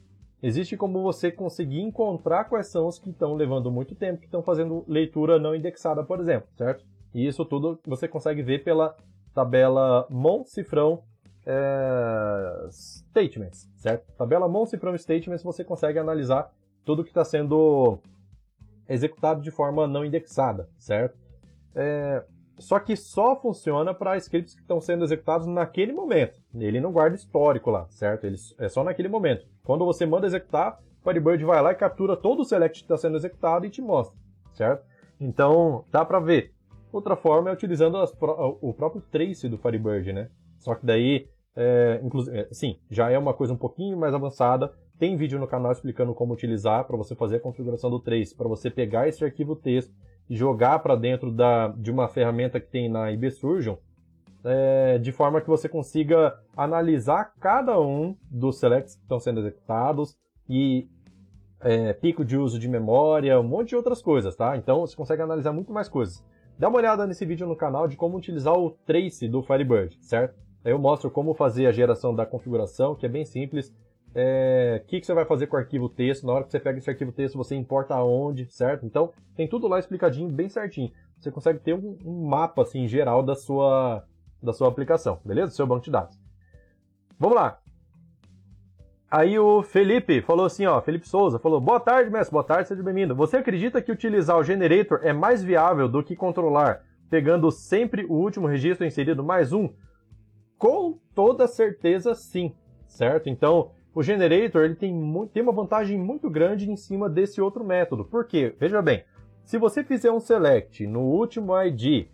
[0.41, 4.41] existe como você conseguir encontrar quais são os que estão levando muito tempo, que estão
[4.41, 6.83] fazendo leitura não indexada, por exemplo, certo?
[7.13, 8.97] E isso tudo você consegue ver pela
[9.31, 11.03] tabela mon cifrão
[11.45, 14.11] é, statements, certo?
[14.17, 16.51] Tabela Monse from Statements você consegue analisar
[16.83, 17.99] tudo que está sendo
[18.87, 21.17] executado de forma não indexada, certo?
[21.75, 22.23] É,
[22.59, 26.39] só que só funciona para scripts que estão sendo executados naquele momento.
[26.53, 28.25] Ele não guarda histórico lá, certo?
[28.25, 29.45] Ele, é só naquele momento.
[29.63, 32.97] Quando você manda executar, o Firebird vai lá e captura todo o select que está
[32.97, 34.17] sendo executado e te mostra,
[34.53, 34.85] certo?
[35.19, 36.53] Então, dá para ver.
[36.91, 38.15] Outra forma é utilizando as,
[38.61, 40.29] o próprio trace do Firebird, né?
[40.59, 42.01] Só que daí é,
[42.31, 44.73] é, sim, já é uma coisa um pouquinho mais avançada.
[44.97, 48.47] Tem vídeo no canal explicando como utilizar para você fazer a configuração do Trace, para
[48.47, 49.93] você pegar esse arquivo texto
[50.29, 53.75] e jogar para dentro da, de uma ferramenta que tem na IBSurgeon,
[54.43, 60.17] é, de forma que você consiga analisar cada um dos selects que estão sendo executados
[60.49, 60.87] e
[61.61, 64.57] é, pico de uso de memória, um monte de outras coisas, tá?
[64.57, 66.23] Então você consegue analisar muito mais coisas.
[66.57, 70.42] Dá uma olhada nesse vídeo no canal de como utilizar o Trace do Firebird, certo?
[70.63, 73.73] Eu mostro como fazer a geração da configuração, que é bem simples.
[74.15, 76.25] É, o que, que você vai fazer com o arquivo texto?
[76.25, 78.85] Na hora que você pega esse arquivo texto, você importa aonde, certo?
[78.85, 80.91] Então, tem tudo lá explicadinho, bem certinho.
[81.19, 84.05] Você consegue ter um, um mapa assim geral da sua,
[84.41, 85.47] da sua aplicação, beleza?
[85.47, 86.17] Do seu banco de dados.
[87.19, 87.59] Vamos lá.
[89.09, 92.31] Aí o Felipe falou assim, ó, Felipe Souza falou: "Boa tarde, mestre.
[92.31, 93.15] Boa tarde, seja bem-vindo.
[93.15, 98.13] Você acredita que utilizar o generator é mais viável do que controlar pegando sempre o
[98.13, 99.69] último registro inserido mais um?
[100.57, 102.53] Com toda certeza, sim,
[102.87, 103.29] certo?
[103.29, 104.93] Então, o generator ele tem,
[105.31, 108.05] tem uma vantagem muito grande em cima desse outro método.
[108.05, 108.55] Por quê?
[108.59, 109.03] Veja bem,
[109.43, 112.07] se você fizer um select no último ID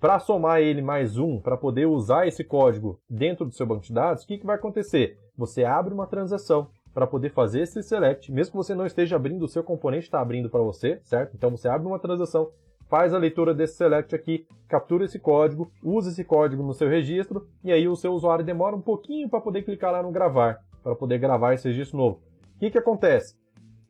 [0.00, 3.92] para somar ele mais um, para poder usar esse código dentro do seu banco de
[3.92, 5.18] dados, o que, que vai acontecer?
[5.36, 9.44] Você abre uma transação para poder fazer esse select, mesmo que você não esteja abrindo,
[9.44, 11.36] o seu componente está abrindo para você, certo?
[11.36, 12.50] Então você abre uma transação,
[12.88, 17.46] faz a leitura desse select aqui, captura esse código, usa esse código no seu registro
[17.62, 20.96] e aí o seu usuário demora um pouquinho para poder clicar lá no gravar, para
[20.96, 22.20] poder gravar esse registro novo.
[22.56, 23.36] O que, que acontece?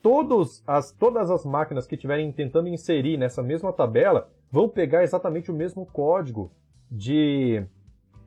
[0.03, 5.51] Todos as, todas as máquinas que estiverem tentando inserir nessa mesma tabela vão pegar exatamente
[5.51, 6.51] o mesmo código
[6.91, 7.65] de,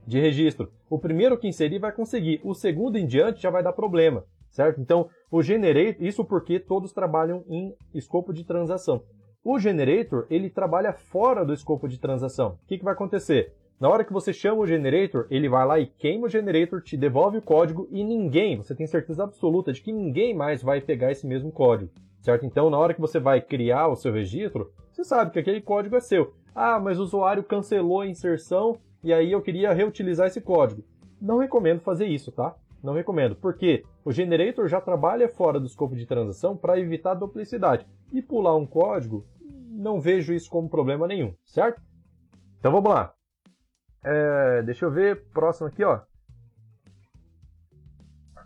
[0.06, 0.72] de registro.
[0.90, 4.82] O primeiro que inserir vai conseguir, o segundo em diante já vai dar problema, certo?
[4.82, 9.04] Então, o generate, isso porque todos trabalham em escopo de transação.
[9.44, 12.60] O generator, ele trabalha fora do escopo de transação.
[12.64, 13.52] O que, que vai acontecer?
[13.80, 16.96] Na hora que você chama o generator, ele vai lá e queima o generator, te
[16.96, 21.12] devolve o código e ninguém, você tem certeza absoluta de que ninguém mais vai pegar
[21.12, 21.90] esse mesmo código,
[22.20, 22.46] certo?
[22.46, 25.96] Então, na hora que você vai criar o seu registro, você sabe que aquele código
[25.96, 26.36] é seu.
[26.54, 30.84] Ah, mas o usuário cancelou a inserção e aí eu queria reutilizar esse código.
[31.20, 32.56] não recomendo fazer isso, tá?
[32.84, 37.88] Não recomendo, porque o generator já trabalha fora do escopo de transação para evitar duplicidade.
[38.12, 39.26] E pular um código,
[39.70, 41.82] não vejo isso como problema nenhum, certo?
[42.60, 43.14] Então vamos lá.
[44.04, 46.02] É, deixa eu ver, próximo aqui, ó.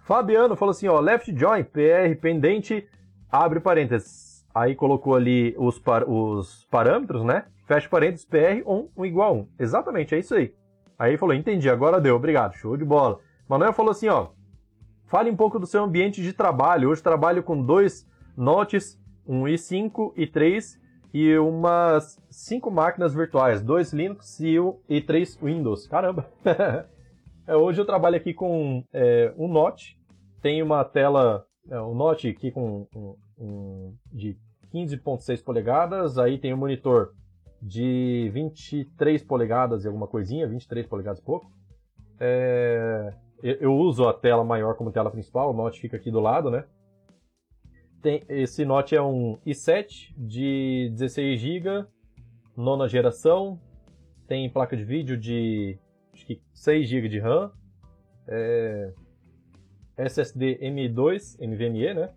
[0.02, 2.88] Fabiano falou assim, ó, left join, PR pendente,
[3.30, 4.46] abre parênteses.
[4.54, 7.46] Aí colocou ali os, par os parâmetros, né?
[7.66, 9.48] Fecha parênteses, PR 1, 1 igual a 1.
[9.60, 10.54] Exatamente, é isso aí.
[10.98, 13.20] Aí falou, entendi, agora deu, obrigado, show de bola.
[13.50, 14.30] Manuel falou assim, ó,
[15.08, 16.90] fale um pouco do seu ambiente de trabalho.
[16.90, 18.08] Hoje trabalho com dois
[18.38, 18.98] notes,
[19.28, 20.80] um i5 e 3
[21.14, 24.58] e umas cinco máquinas virtuais, dois Linux e,
[24.90, 25.88] e três Windows.
[25.88, 26.30] Caramba!
[27.48, 30.00] É, hoje eu trabalho aqui com é, um Note,
[30.42, 34.36] tem uma tela, é, um Note aqui com um, um, de
[34.74, 37.12] 15.6 polegadas, aí tem um monitor
[37.62, 41.46] de 23 polegadas e alguma coisinha, 23 polegadas e pouco.
[42.20, 43.14] É,
[43.44, 46.66] eu uso a tela maior como tela principal, o Note fica aqui do lado, né?
[48.06, 51.88] Tem, esse Note é um i7 de 16 GB,
[52.56, 53.60] nona geração,
[54.28, 55.80] tem placa de vídeo de
[56.14, 57.52] acho que 6 GB de RAM,
[58.28, 58.94] é,
[59.98, 62.14] SSD M2 NVMe, né?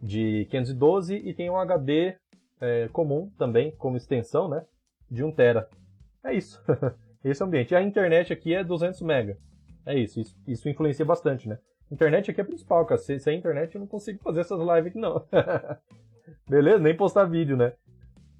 [0.00, 2.16] De 512 e tem um HD
[2.60, 4.64] é, comum também, como extensão, né?
[5.10, 5.66] De 1 TB.
[6.26, 6.62] É isso.
[7.24, 7.72] Esse ambiente.
[7.72, 9.36] E a internet aqui é 200 MB.
[9.84, 11.58] É isso, isso, isso influencia bastante, né?
[11.90, 13.00] Internet aqui é principal, cara.
[13.00, 15.24] Sem, internet eu não consigo fazer essas lives aqui, não.
[16.48, 16.78] Beleza?
[16.78, 17.72] Nem postar vídeo, né?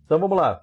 [0.04, 0.62] Então vamos lá.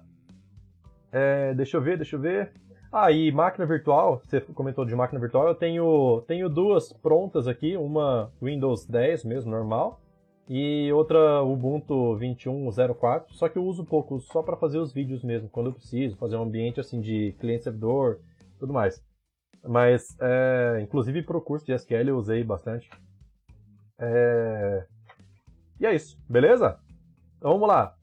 [1.12, 2.52] É, deixa eu ver, deixa eu ver.
[2.92, 7.76] Ah, e máquina virtual, você comentou de máquina virtual, eu tenho, tenho duas prontas aqui,
[7.76, 10.00] uma Windows 10 mesmo, normal,
[10.48, 15.48] e outra Ubuntu 21.04, só que eu uso pouco, só para fazer os vídeos mesmo,
[15.48, 18.18] quando eu preciso, fazer um ambiente assim de cliente-servidor,
[18.58, 19.04] tudo mais.
[19.66, 22.88] Mas, é, inclusive para o curso de SQL eu usei bastante.
[23.98, 24.86] É...
[25.80, 26.78] E é isso, beleza?
[27.38, 27.94] Então vamos lá.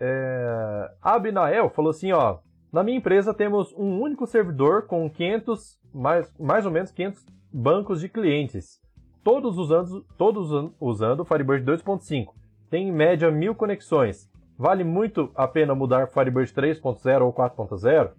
[0.00, 0.90] É...
[1.00, 2.38] Abinael falou assim, ó.
[2.72, 8.00] Na minha empresa temos um único servidor com 500, mais, mais ou menos 500 bancos
[8.00, 8.80] de clientes.
[9.22, 12.32] Todos usando, todos usando Firebird 2.5.
[12.70, 14.30] Tem em média mil conexões.
[14.58, 18.12] Vale muito a pena mudar Firebird 3.0 ou 4.0?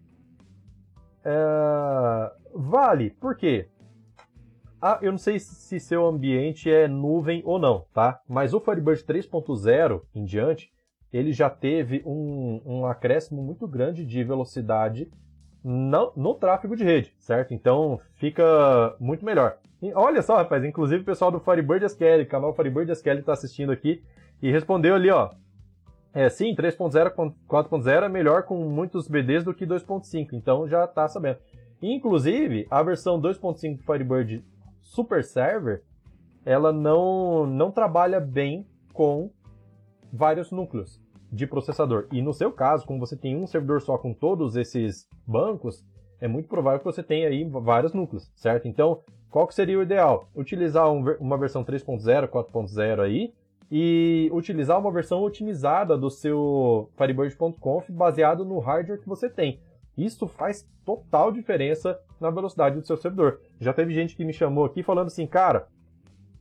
[1.25, 2.31] É...
[2.53, 3.67] Vale, por quê?
[4.81, 8.19] Ah, eu não sei se seu ambiente é nuvem ou não, tá?
[8.27, 10.73] Mas o Firebird 3.0 em diante,
[11.11, 15.09] ele já teve um, um acréscimo muito grande de velocidade
[15.63, 17.53] no, no, tráfego de rede, certo?
[17.53, 18.43] Então fica
[18.99, 19.57] muito melhor.
[19.81, 23.71] E olha só, rapaz, inclusive o pessoal do Firebird SQL, canal Firebird SQL está assistindo
[23.71, 24.03] aqui
[24.41, 25.29] e respondeu ali, ó.
[26.13, 31.07] É, sim, 3.0 4.0 é melhor com muitos BDs do que 2.5, então já está
[31.07, 31.39] sabendo.
[31.81, 34.45] Inclusive, a versão 2.5 do Firebird
[34.81, 35.83] Super Server,
[36.45, 39.31] ela não, não trabalha bem com
[40.11, 41.01] vários núcleos
[41.31, 42.07] de processador.
[42.11, 45.83] E no seu caso, como você tem um servidor só com todos esses bancos,
[46.21, 48.67] é muito provável que você tenha aí vários núcleos, certo?
[48.67, 49.01] Então,
[49.31, 50.29] qual que seria o ideal?
[50.35, 53.33] Utilizar um, uma versão 3.0, 4.0 aí,
[53.75, 59.59] e utilizar uma versão otimizada do seu Firebird.conf baseado no hardware que você tem.
[59.97, 63.41] Isso faz total diferença na velocidade do seu servidor.
[63.59, 65.67] Já teve gente que me chamou aqui falando assim, cara,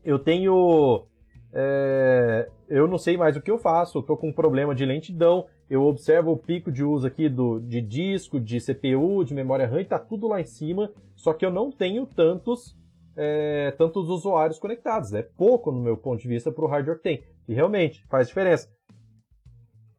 [0.05, 1.07] eu tenho.
[1.55, 4.85] É, eu não sei mais o que eu faço, eu tô com um problema de
[4.85, 9.67] lentidão, eu observo o pico de uso aqui do, de disco, de CPU, de memória
[9.67, 12.77] RAM, e tá tudo lá em cima, só que eu não tenho tantos
[13.17, 15.13] é, tantos usuários conectados.
[15.13, 17.25] É pouco, no meu ponto de vista, para o hardware que tem.
[17.49, 18.69] E realmente faz diferença.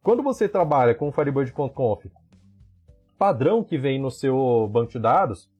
[0.02, 2.06] Quando você trabalha com o Firebird.conf,
[3.18, 5.50] padrão que vem no seu banco de dados,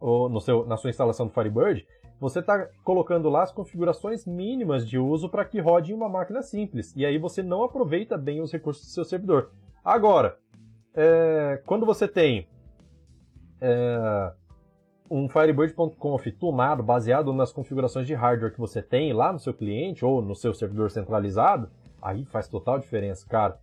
[0.00, 1.86] ou no seu, na sua instalação do Firebird,
[2.20, 6.42] você está colocando lá as configurações mínimas de uso para que rode em uma máquina
[6.42, 6.94] simples.
[6.96, 9.50] E aí você não aproveita bem os recursos do seu servidor.
[9.84, 10.38] Agora,
[10.94, 12.48] é, quando você tem
[13.60, 14.32] é,
[15.10, 20.04] um Firebird.conf tunado, baseado nas configurações de hardware que você tem lá no seu cliente
[20.04, 21.68] ou no seu servidor centralizado,
[22.00, 23.58] aí faz total diferença, cara.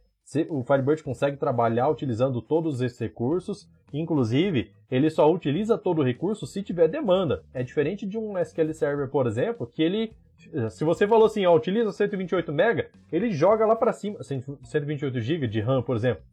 [0.49, 6.45] O Firebird consegue trabalhar utilizando todos esses recursos, inclusive ele só utiliza todo o recurso
[6.45, 7.43] se tiver demanda.
[7.53, 10.13] É diferente de um SQL Server, por exemplo, que ele,
[10.69, 15.47] se você falou assim, ó, utiliza 128 MB, ele joga lá para cima, 128 GB
[15.47, 16.23] de RAM, por exemplo.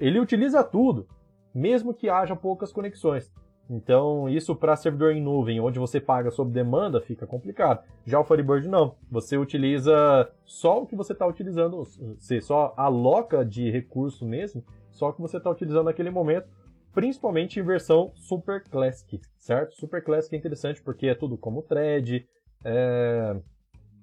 [0.00, 1.06] Ele utiliza tudo,
[1.54, 3.30] mesmo que haja poucas conexões.
[3.70, 7.84] Então, isso para servidor em nuvem, onde você paga sob demanda, fica complicado.
[8.06, 8.94] Já o Firebird não.
[9.10, 11.84] Você utiliza só o que você está utilizando,
[12.18, 16.48] você só aloca de recurso mesmo, só o que você está utilizando naquele momento,
[16.94, 19.74] principalmente em versão Super Classic, certo?
[19.76, 22.26] Super Classic é interessante porque é tudo como thread,
[22.64, 23.36] é...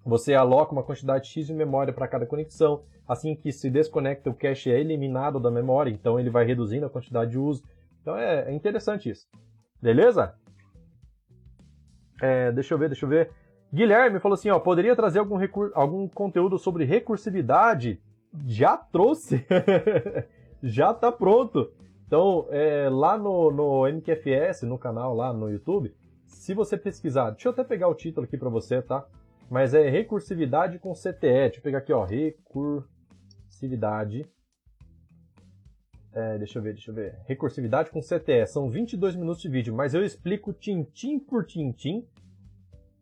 [0.06, 4.34] você aloca uma quantidade X de memória para cada conexão, assim que se desconecta o
[4.36, 7.64] cache é eliminado da memória, então ele vai reduzindo a quantidade de uso.
[8.02, 9.26] Então é, é interessante isso.
[9.86, 10.34] Beleza?
[12.20, 13.30] É, deixa eu ver, deixa eu ver.
[13.72, 15.38] Guilherme falou assim, ó, poderia trazer algum,
[15.76, 18.02] algum conteúdo sobre recursividade?
[18.48, 19.46] Já trouxe.
[20.64, 21.72] Já tá pronto.
[22.08, 25.94] Então, é, lá no, no MQFS, no canal lá no YouTube,
[26.26, 29.06] se você pesquisar, deixa eu até pegar o título aqui para você, tá?
[29.52, 31.14] Mas é recursividade com CTE.
[31.22, 34.28] Deixa eu pegar aqui, ó, recursividade.
[36.16, 37.14] É, deixa eu ver, deixa eu ver.
[37.28, 38.48] Recursividade com CTE.
[38.48, 42.08] São 22 minutos de vídeo, mas eu explico tintim por tintim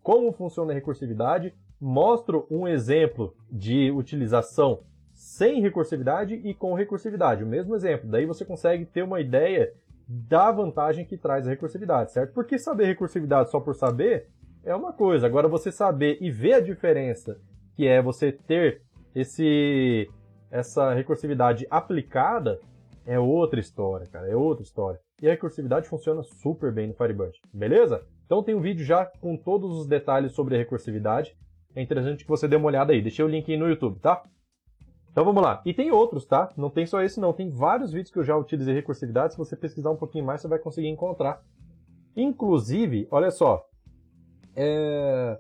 [0.01, 4.81] como funciona a recursividade, mostro um exemplo de utilização
[5.13, 8.09] sem recursividade e com recursividade, o mesmo exemplo.
[8.09, 9.71] Daí você consegue ter uma ideia
[10.07, 12.33] da vantagem que traz a recursividade, certo?
[12.33, 14.27] Porque saber recursividade só por saber
[14.63, 15.25] é uma coisa.
[15.27, 17.39] Agora você saber e ver a diferença
[17.75, 18.81] que é você ter
[19.15, 20.09] esse
[20.51, 22.59] essa recursividade aplicada
[23.05, 24.99] é outra história, cara, é outra história.
[25.21, 28.05] E a recursividade funciona super bem no Firebird, beleza?
[28.25, 31.35] Então tem um vídeo já com todos os detalhes sobre a recursividade.
[31.75, 33.01] É interessante que você dê uma olhada aí.
[33.01, 34.23] Deixei o link aí no YouTube, tá?
[35.11, 35.61] Então vamos lá.
[35.65, 36.51] E tem outros, tá?
[36.57, 37.33] Não tem só esse não.
[37.33, 39.33] Tem vários vídeos que eu já utilizei recursividade.
[39.33, 41.43] Se você pesquisar um pouquinho mais, você vai conseguir encontrar.
[42.15, 43.65] Inclusive, olha só.
[44.55, 45.39] É...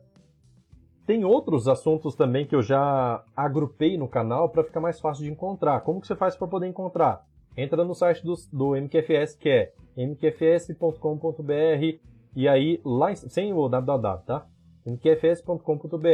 [1.05, 5.31] Tem outros assuntos também que eu já agrupei no canal para ficar mais fácil de
[5.31, 5.81] encontrar.
[5.81, 7.25] Como que você faz para poder encontrar?
[7.55, 10.99] Entra no site do, do MQFS, que é mqfs.com.br
[12.35, 14.47] e aí lá em, sem o www, tá?
[14.85, 16.07] mqfs.com.br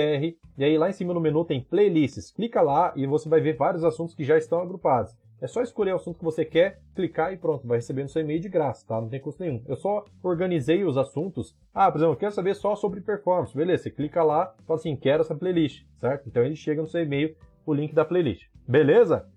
[0.58, 2.32] e aí lá em cima no menu tem playlists.
[2.32, 5.16] Clica lá e você vai ver vários assuntos que já estão agrupados.
[5.42, 8.22] É só escolher o assunto que você quer, clicar e pronto, vai receber no seu
[8.22, 9.00] e-mail de graça, tá?
[9.00, 9.64] Não tem custo nenhum.
[9.68, 11.56] Eu só organizei os assuntos.
[11.74, 13.56] Ah, por exemplo, eu quero saber só sobre performance.
[13.56, 16.28] Beleza, você clica lá, fala assim, quero essa playlist, certo?
[16.28, 17.36] Então ele chega no seu e-mail
[17.66, 18.48] o link da playlist.
[18.68, 19.30] Beleza?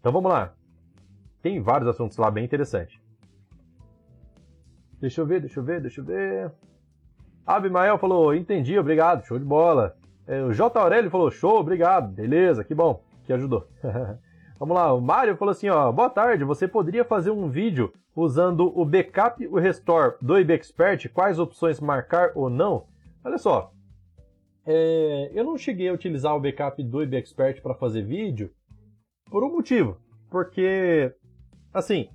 [0.00, 0.57] Então vamos lá.
[1.42, 3.00] Tem vários assuntos lá bem interessantes.
[5.00, 6.52] Deixa eu ver, deixa eu ver, deixa eu ver.
[7.46, 9.96] Abimael falou, entendi, obrigado, show de bola.
[10.26, 10.78] É, o J.
[10.78, 13.66] Aurélio falou, show, obrigado, beleza, que bom, que ajudou.
[14.58, 18.76] Vamos lá, o Mário falou assim, ó, boa tarde, você poderia fazer um vídeo usando
[18.76, 22.86] o backup e o restore do IBExpert, quais opções marcar ou não?
[23.24, 23.72] Olha só,
[24.66, 28.50] é, eu não cheguei a utilizar o backup do IBExpert para fazer vídeo
[29.30, 29.96] por um motivo,
[30.28, 31.14] porque,
[31.72, 32.08] assim,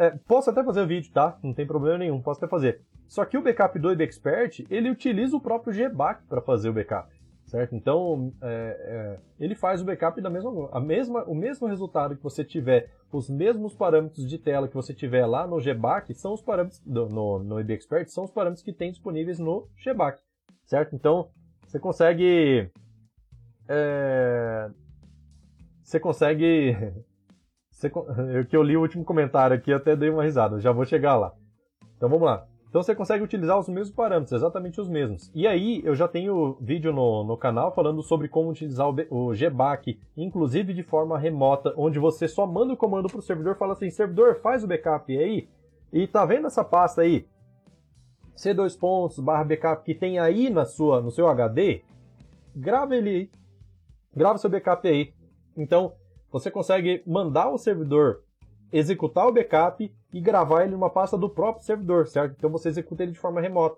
[0.00, 1.38] é, posso até fazer o vídeo, tá?
[1.42, 2.80] Não tem problema nenhum, posso até fazer.
[3.06, 7.12] Só que o backup do Expert, ele utiliza o próprio GBAC para fazer o backup,
[7.44, 7.74] certo?
[7.74, 12.22] Então, é, é, ele faz o backup da mesma, a mesma, o mesmo resultado que
[12.22, 16.40] você tiver, os mesmos parâmetros de tela que você tiver lá no GBAC, são os
[16.40, 20.22] parâmetros, do, no, no Expert, são os parâmetros que tem disponíveis no GBAC,
[20.64, 20.94] certo?
[20.94, 21.28] Então,
[21.66, 22.70] você consegue...
[23.68, 24.70] É,
[25.82, 26.74] você consegue
[27.80, 27.90] você,
[28.48, 31.32] que eu li o último comentário aqui, até dei uma risada, já vou chegar lá.
[31.96, 32.46] Então vamos lá.
[32.68, 35.28] Então você consegue utilizar os mesmos parâmetros, exatamente os mesmos.
[35.34, 39.34] E aí eu já tenho vídeo no, no canal falando sobre como utilizar o, o
[39.34, 43.72] GBAC, inclusive de forma remota, onde você só manda o comando para o servidor, fala
[43.72, 45.48] assim, servidor, faz o backup aí.
[45.92, 47.26] E tá vendo essa pasta aí?
[48.36, 51.82] C2 pontos barra backup que tem aí na sua, no seu HD,
[52.54, 53.30] grava ele aí.
[54.14, 55.12] Grava seu backup aí.
[55.56, 55.92] Então,
[56.30, 58.22] você consegue mandar o servidor
[58.72, 62.34] executar o backup e gravar ele numa pasta do próprio servidor, certo?
[62.36, 63.76] Então você executa ele de forma remota.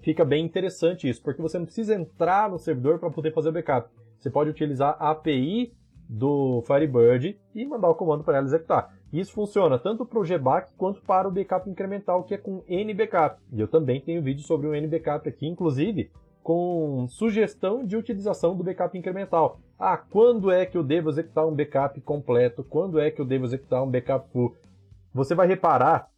[0.00, 3.52] Fica bem interessante isso, porque você não precisa entrar no servidor para poder fazer o
[3.52, 3.90] backup.
[4.18, 5.72] Você pode utilizar a API
[6.08, 8.96] do Firebird e mandar o comando para ela executar.
[9.12, 13.40] Isso funciona tanto para o GBAC quanto para o backup incremental, que é com NBackup.
[13.52, 16.10] E eu também tenho vídeo sobre o NBackup aqui, inclusive
[16.48, 19.60] com sugestão de utilização do backup incremental.
[19.78, 22.64] Ah, quando é que eu devo executar um backup completo?
[22.64, 24.56] Quando é que eu devo executar um backup full?
[25.12, 26.08] Você vai reparar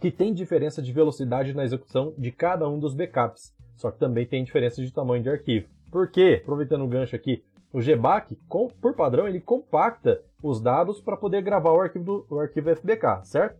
[0.00, 4.26] que tem diferença de velocidade na execução de cada um dos backups, só que também
[4.26, 5.68] tem diferença de tamanho de arquivo.
[5.92, 6.40] Por quê?
[6.42, 8.36] Aproveitando o gancho aqui, o GBAC,
[8.80, 13.20] por padrão, ele compacta os dados para poder gravar o arquivo, do, o arquivo FBK,
[13.22, 13.56] certo?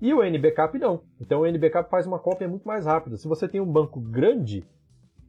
[0.00, 1.02] E o NBackup não.
[1.20, 3.18] Então o NBackup faz uma cópia muito mais rápida.
[3.18, 4.64] Se você tem um banco grande,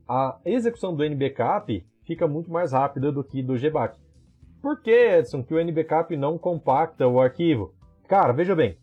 [0.07, 3.99] a execução do NBackup fica muito mais rápida do que do GBAC.
[4.61, 7.73] Por que, Edson, que o NBackup não compacta o arquivo?
[8.07, 8.77] Cara, veja bem,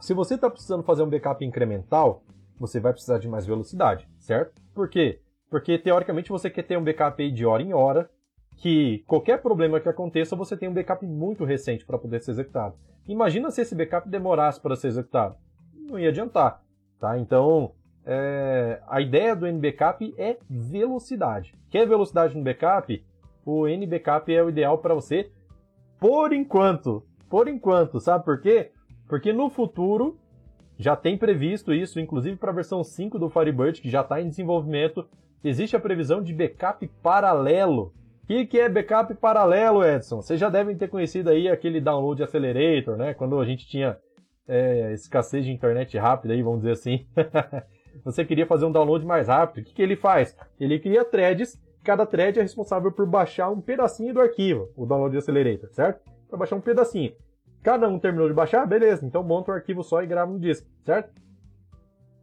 [0.00, 2.22] se você está precisando fazer um backup incremental,
[2.58, 4.60] você vai precisar de mais velocidade, certo?
[4.74, 5.20] Por quê?
[5.48, 8.10] Porque teoricamente você quer ter um backup de hora em hora,
[8.56, 12.74] que qualquer problema que aconteça, você tem um backup muito recente para poder ser executado.
[13.06, 15.36] Imagina se esse backup demorasse para ser executado.
[15.74, 16.62] Não ia adiantar.
[16.98, 17.16] Tá?
[17.18, 17.72] Então,
[18.10, 21.54] é, a ideia do NBackup é velocidade.
[21.68, 23.04] Quer velocidade no backup?
[23.44, 25.30] O NBackup é o ideal para você
[26.00, 27.04] por enquanto.
[27.28, 28.70] Por enquanto, sabe por quê?
[29.06, 30.18] Porque no futuro
[30.78, 34.30] já tem previsto isso, inclusive para a versão 5 do Firebird, que já está em
[34.30, 35.06] desenvolvimento,
[35.44, 37.92] existe a previsão de backup paralelo.
[38.22, 40.22] O que, que é backup paralelo, Edson?
[40.22, 43.12] Vocês já devem ter conhecido aí aquele download accelerator, né?
[43.12, 43.98] Quando a gente tinha
[44.46, 47.06] é, escassez de internet rápida aí, vamos dizer assim.
[48.04, 49.62] Você queria fazer um download mais rápido.
[49.62, 50.36] O que, que ele faz?
[50.58, 55.16] Ele cria threads, cada thread é responsável por baixar um pedacinho do arquivo, o download
[55.16, 56.00] accelerator, certo?
[56.28, 57.12] Para baixar um pedacinho.
[57.62, 60.66] Cada um terminou de baixar, beleza, então monta o arquivo só e grava no disco,
[60.84, 61.12] certo?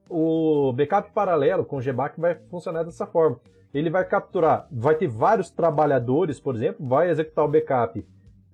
[0.09, 3.39] O backup paralelo com o GBAC vai funcionar dessa forma.
[3.73, 8.05] Ele vai capturar, vai ter vários trabalhadores, por exemplo, vai executar o backup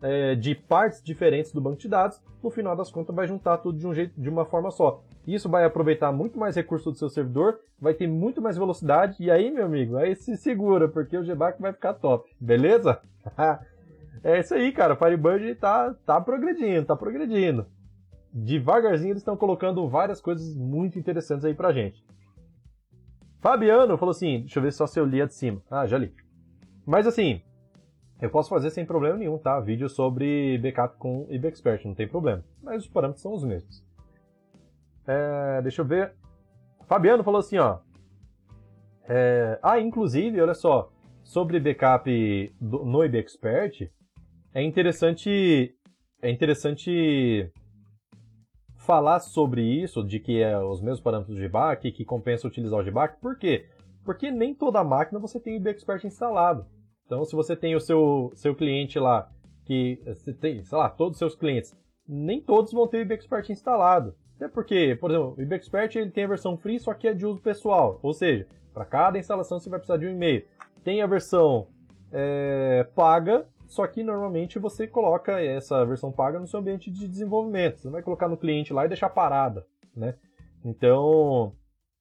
[0.01, 3.77] é, de partes diferentes do banco de dados, no final das contas vai juntar tudo
[3.77, 5.03] de um jeito, de uma forma só.
[5.27, 9.29] Isso vai aproveitar muito mais recurso do seu servidor, vai ter muito mais velocidade, e
[9.29, 12.99] aí, meu amigo, aí se segura, porque o GBAC vai ficar top, beleza?
[14.23, 14.93] É isso aí, cara.
[14.93, 17.65] O Firebird tá, tá progredindo, tá progredindo.
[18.31, 22.05] Devagarzinho eles estão colocando várias coisas muito interessantes aí pra gente.
[23.39, 25.61] Fabiano falou assim: deixa eu ver só se eu li a de cima.
[25.69, 26.13] Ah, já li.
[26.85, 27.41] Mas assim,
[28.21, 29.59] eu posso fazer sem problema nenhum, tá?
[29.59, 32.43] Vídeo sobre backup com IBExpert, não tem problema.
[32.61, 33.83] Mas os parâmetros são os mesmos.
[35.07, 36.13] É, deixa eu ver.
[36.87, 37.79] Fabiano falou assim, ó.
[39.07, 40.91] É, ah, inclusive, olha só,
[41.23, 43.89] sobre backup do, no IBExpert,
[44.53, 45.75] é interessante
[46.21, 47.51] é interessante
[48.77, 52.83] falar sobre isso, de que é os mesmos parâmetros de GBAC, que compensa utilizar o
[52.83, 53.19] GBAC.
[53.19, 53.67] Por quê?
[54.03, 56.65] Porque nem toda máquina você tem o IBExpert instalado.
[57.05, 59.29] Então, se você tem o seu, seu cliente lá,
[59.65, 61.75] que você tem, sei lá, todos os seus clientes,
[62.07, 64.15] nem todos vão ter o IBExpert instalado.
[64.41, 67.27] Até porque, por exemplo, o IBExpert ele tem a versão free, só que é de
[67.27, 67.99] uso pessoal.
[68.01, 70.43] Ou seja, para cada instalação você vai precisar de um e-mail.
[70.83, 71.67] Tem a versão
[72.11, 77.81] é, paga, só que normalmente você coloca essa versão paga no seu ambiente de desenvolvimento.
[77.81, 79.63] Você não vai colocar no cliente lá e deixar parada,
[79.95, 80.15] né?
[80.65, 81.53] Então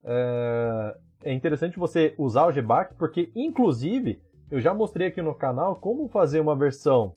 [0.02, 4.18] é, é interessante você usar o GBAC, porque inclusive
[4.50, 7.14] eu já mostrei aqui no canal como fazer uma versão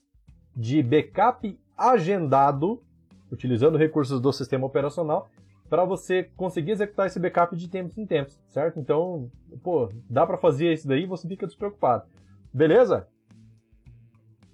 [0.54, 2.82] de backup agendado,
[3.30, 5.28] utilizando recursos do sistema operacional,
[5.68, 8.78] para você conseguir executar esse backup de tempos em tempos, certo?
[8.78, 9.30] Então,
[9.62, 12.04] pô, dá para fazer isso daí você fica despreocupado.
[12.52, 13.08] Beleza?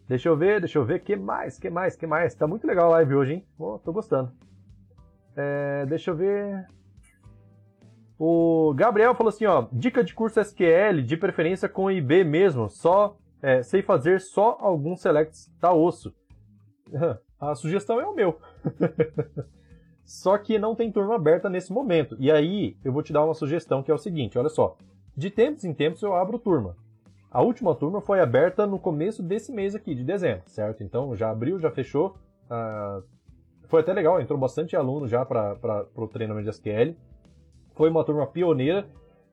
[0.09, 2.35] Deixa eu ver, deixa eu ver, que mais, que mais, que mais?
[2.35, 3.47] Tá muito legal a live hoje, hein?
[3.59, 4.33] Oh, tô gostando.
[5.37, 6.67] É, deixa eu ver.
[8.19, 13.17] O Gabriel falou assim, ó, dica de curso SQL, de preferência com IB mesmo, só
[13.43, 16.15] é, sei fazer só alguns selects, tá osso.
[17.41, 18.39] A sugestão é o meu.
[20.05, 22.17] só que não tem turma aberta nesse momento.
[22.19, 24.77] E aí, eu vou te dar uma sugestão que é o seguinte, olha só.
[25.17, 26.77] De tempos em tempos eu abro turma.
[27.31, 30.83] A última turma foi aberta no começo desse mês aqui, de dezembro, certo?
[30.83, 32.17] Então já abriu, já fechou.
[32.47, 33.05] Uh,
[33.69, 36.97] foi até legal, entrou bastante aluno já para o treinamento de SQL.
[37.75, 38.89] Foi uma turma pioneira.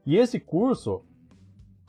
[0.06, 1.04] E esse curso,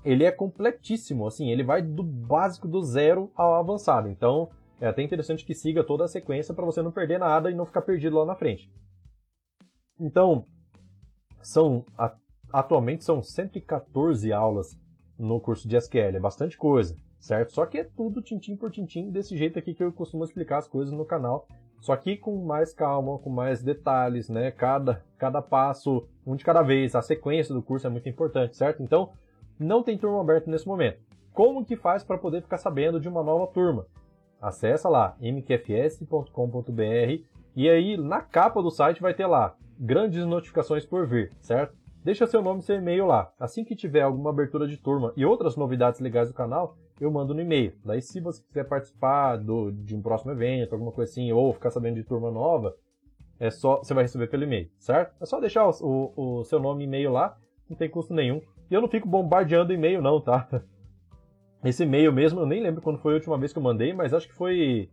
[0.02, 4.08] ele é completíssimo, assim, ele vai do básico do zero ao avançado.
[4.08, 4.48] Então,
[4.80, 7.66] é até interessante que siga toda a sequência para você não perder nada e não
[7.66, 8.70] ficar perdido lá na frente.
[9.98, 10.44] Então,
[11.42, 11.84] são
[12.52, 14.78] atualmente são 114 aulas
[15.18, 16.16] no curso de SQL.
[16.16, 17.52] É bastante coisa, certo?
[17.52, 20.68] Só que é tudo tintim por tintim, desse jeito aqui que eu costumo explicar as
[20.68, 21.46] coisas no canal.
[21.80, 24.50] Só que com mais calma, com mais detalhes, né?
[24.50, 26.94] Cada, cada passo, um de cada vez.
[26.94, 28.82] A sequência do curso é muito importante, certo?
[28.82, 29.12] Então,
[29.58, 31.00] não tem turma aberta nesse momento.
[31.32, 33.86] Como que faz para poder ficar sabendo de uma nova turma?
[34.40, 36.32] Acesse lá mqfs.com.br
[37.56, 41.76] e aí na capa do site vai ter lá grandes notificações por vir, certo?
[42.04, 43.32] Deixa seu nome e seu e-mail lá.
[43.38, 47.34] Assim que tiver alguma abertura de turma e outras novidades legais do canal, eu mando
[47.34, 47.74] no e-mail.
[47.84, 51.70] Daí, se você quiser participar do, de um próximo evento, alguma coisa assim, ou ficar
[51.70, 52.74] sabendo de turma nova,
[53.38, 55.14] é só você vai receber pelo e-mail, certo?
[55.20, 57.36] É só deixar o, o, o seu nome e e-mail lá,
[57.68, 58.40] não tem custo nenhum.
[58.70, 60.48] E eu não fico bombardeando e-mail, não, tá?
[61.64, 64.14] Esse e-mail mesmo, eu nem lembro quando foi a última vez que eu mandei, mas
[64.14, 64.88] acho que foi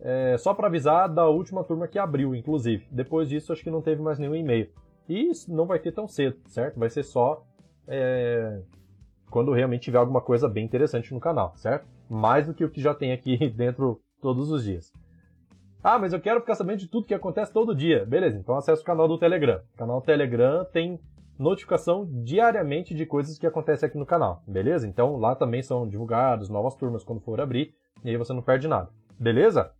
[0.00, 2.86] é, só para avisar da última turma que abriu, inclusive.
[2.90, 4.68] Depois disso, acho que não teve mais nenhum e-mail.
[5.08, 6.78] E não vai ter tão cedo, certo?
[6.78, 7.44] Vai ser só
[7.86, 8.60] é,
[9.30, 11.86] quando realmente tiver alguma coisa bem interessante no canal, certo?
[12.08, 14.92] Mais do que o que já tem aqui dentro todos os dias.
[15.82, 18.04] Ah, mas eu quero ficar sabendo de tudo que acontece todo dia.
[18.04, 19.60] Beleza, então acesse o canal do Telegram.
[19.74, 20.98] O canal do Telegram tem
[21.38, 24.86] notificação diariamente de coisas que acontecem aqui no canal, beleza?
[24.86, 27.74] Então lá também são divulgadas novas turmas quando for abrir,
[28.04, 29.72] e aí você não perde nada, beleza?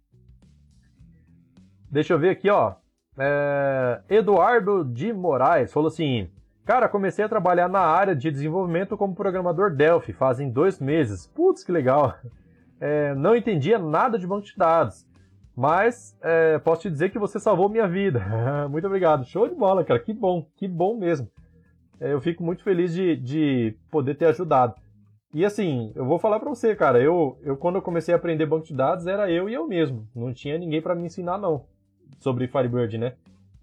[1.91, 2.75] Deixa eu ver aqui, ó.
[3.19, 4.03] É...
[4.09, 6.29] Eduardo de Moraes falou assim:
[6.67, 11.27] Cara, comecei a trabalhar na área de desenvolvimento como programador Delphi fazem dois meses.
[11.29, 12.15] Putz, que legal!
[12.79, 15.07] É, não entendia nada de banco de dados,
[15.57, 18.23] mas é, posso te dizer que você salvou minha vida.
[18.69, 19.25] muito obrigado.
[19.25, 19.99] Show de bola, cara.
[19.99, 21.27] Que bom, que bom mesmo.
[22.01, 24.75] É, eu fico muito feliz de, de poder ter ajudado.
[25.35, 28.47] E assim, eu vou falar para você, cara, eu, eu quando eu comecei a aprender
[28.47, 30.09] banco de dados era eu e eu mesmo.
[30.15, 31.65] Não tinha ninguém para me ensinar não
[32.19, 33.15] sobre Firebird, né?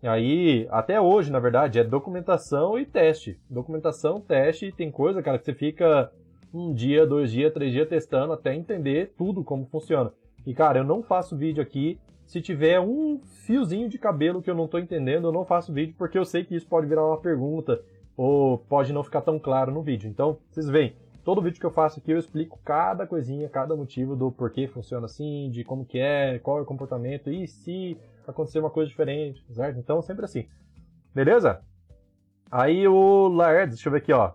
[0.04, 3.40] Aí, até hoje, na verdade, é documentação e teste.
[3.50, 6.12] Documentação, teste, tem coisa, cara, que você fica
[6.54, 10.12] um dia, dois dias, três dias testando até entender tudo como funciona.
[10.46, 11.98] E, cara, eu não faço vídeo aqui.
[12.26, 15.96] Se tiver um fiozinho de cabelo que eu não tô entendendo, eu não faço vídeo
[15.98, 17.82] porque eu sei que isso pode virar uma pergunta
[18.16, 20.09] ou pode não ficar tão claro no vídeo.
[20.09, 24.16] Então, vocês veem, todo vídeo que eu faço aqui eu explico cada coisinha, cada motivo
[24.16, 27.97] do porquê funciona assim, de como que é, qual é o comportamento e se
[28.28, 29.80] acontecer uma coisa diferente, certo?
[29.80, 30.47] Então, sempre assim.
[31.14, 31.61] Beleza?
[32.51, 34.34] Aí o Laertes, deixa eu ver aqui, ó.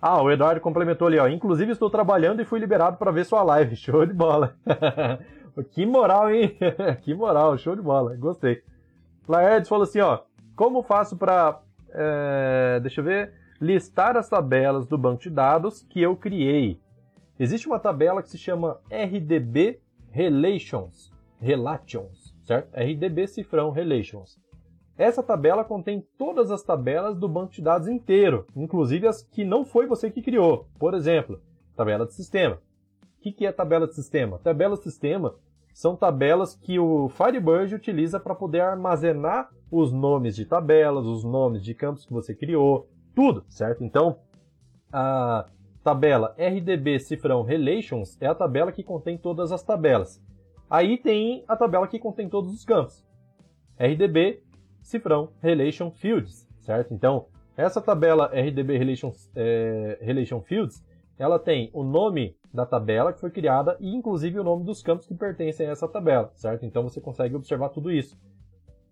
[0.00, 1.26] Ah, o Eduardo complementou ali, ó.
[1.26, 3.74] Inclusive estou trabalhando e fui liberado para ver sua live.
[3.76, 4.56] Show de bola.
[5.72, 6.56] que moral, hein?
[7.02, 8.14] que moral, show de bola.
[8.16, 8.62] Gostei.
[9.26, 10.20] Laertes falou assim, ó.
[10.54, 11.60] Como faço para,
[11.96, 16.80] é, deixa eu ver, listar as tabelas do banco de dados que eu criei?
[17.38, 19.80] Existe uma tabela que se chama RDB
[20.10, 21.10] Relations.
[21.40, 22.72] Relations certo?
[22.74, 24.38] RDB cifrão Relations.
[24.96, 29.64] Essa tabela contém todas as tabelas do banco de dados inteiro, inclusive as que não
[29.64, 30.66] foi você que criou.
[30.78, 31.40] Por exemplo,
[31.74, 32.58] tabela de sistema.
[33.18, 34.38] O que é tabela de sistema?
[34.38, 35.34] Tabela de sistema
[35.74, 41.62] são tabelas que o Firebird utiliza para poder armazenar os nomes de tabelas, os nomes
[41.62, 43.82] de campos que você criou, tudo, certo?
[43.82, 44.18] Então,
[44.92, 45.46] a
[45.82, 50.22] tabela RDB cifrão Relations é a tabela que contém todas as tabelas.
[50.68, 53.04] Aí tem a tabela que contém todos os campos.
[53.78, 54.42] RDB,
[54.82, 56.92] cifrão, Relation Fields, certo?
[56.92, 60.84] Então, essa tabela RDB Relation, é, Relation Fields,
[61.18, 65.06] ela tem o nome da tabela que foi criada e inclusive o nome dos campos
[65.06, 66.64] que pertencem a essa tabela, certo?
[66.66, 68.18] Então você consegue observar tudo isso.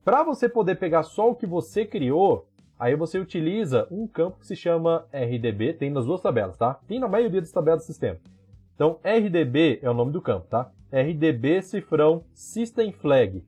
[0.04, 2.46] Para você poder pegar só o que você criou,
[2.78, 6.74] aí você utiliza um campo que se chama RDB, tem nas duas tabelas, tá?
[6.86, 8.18] Tem na maioria das tabelas do sistema.
[8.74, 10.70] Então, RDB é o nome do campo, tá?
[10.92, 13.42] RDB cifrão System Flag.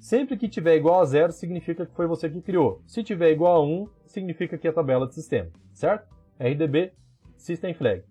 [0.00, 2.82] Sempre que tiver igual a zero, significa que foi você que criou.
[2.84, 6.12] Se tiver igual a 1, significa que é a tabela de sistema, certo?
[6.40, 6.92] RDB
[7.36, 8.02] System Flag.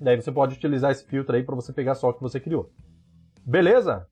[0.00, 2.70] Daí você pode utilizar esse filtro aí para você pegar só o que você criou.
[3.44, 4.08] Beleza?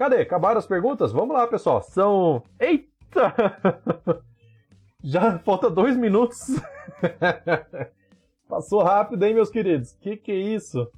[0.00, 0.22] Cadê?
[0.22, 1.12] Acabaram as perguntas?
[1.12, 1.82] Vamos lá, pessoal.
[1.82, 2.42] São.
[2.58, 3.34] Eita!
[5.04, 6.58] Já falta dois minutos.
[8.48, 9.92] Passou rápido, hein, meus queridos?
[10.00, 10.90] Que que é isso?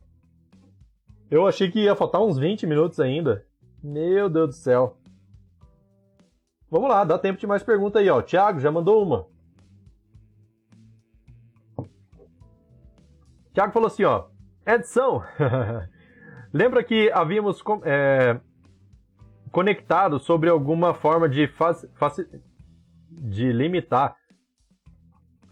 [1.28, 3.44] Eu achei que ia faltar uns 20 minutos ainda.
[3.82, 4.96] Meu Deus do céu.
[6.70, 8.22] Vamos lá, dá tempo de mais pergunta aí, ó.
[8.22, 9.26] Thiago já mandou uma.
[13.52, 14.26] Thiago falou assim, ó.
[14.64, 15.24] Edição.
[16.54, 18.40] Lembra que havíamos é,
[19.52, 21.48] conectado sobre alguma forma de,
[23.10, 24.16] de limitar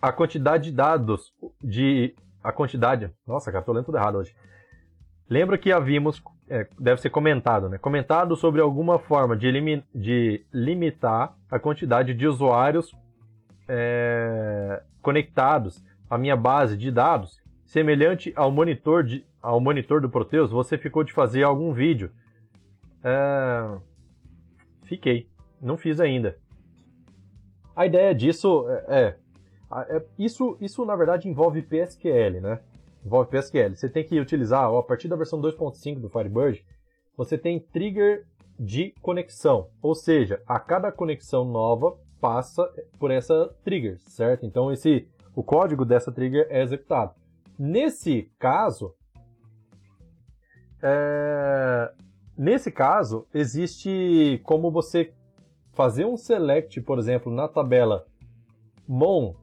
[0.01, 1.33] a quantidade de dados
[1.63, 3.13] de a quantidade.
[3.27, 4.35] Nossa, cara, tô lendo tudo errado hoje.
[5.29, 7.77] Lembra que havíamos, é, deve ser comentado, né?
[7.77, 12.93] Comentado sobre alguma forma de, limi de limitar a quantidade de usuários
[13.69, 20.51] é, conectados à minha base de dados, semelhante ao monitor, de, ao monitor do Proteus.
[20.51, 22.11] Você ficou de fazer algum vídeo?
[23.05, 23.79] É,
[24.91, 25.29] fiquei,
[25.63, 26.37] não fiz ainda.
[27.77, 29.17] A ideia disso é, é,
[29.97, 32.61] é isso, isso na verdade envolve PSQL, né?
[33.05, 33.77] envolve PSQL.
[33.77, 36.65] Você tem que utilizar, ó, a partir da versão 2.5 do Firebird,
[37.17, 38.27] você tem trigger
[38.59, 39.69] de conexão.
[39.81, 42.69] Ou seja, a cada conexão nova passa
[42.99, 44.45] por essa trigger, certo?
[44.45, 47.15] Então esse o código dessa trigger é executado.
[47.57, 48.93] Nesse caso,
[50.83, 51.93] é...
[52.41, 55.13] nesse caso existe como você
[55.73, 58.07] fazer um select, por exemplo, na tabela
[58.89, 59.35] mon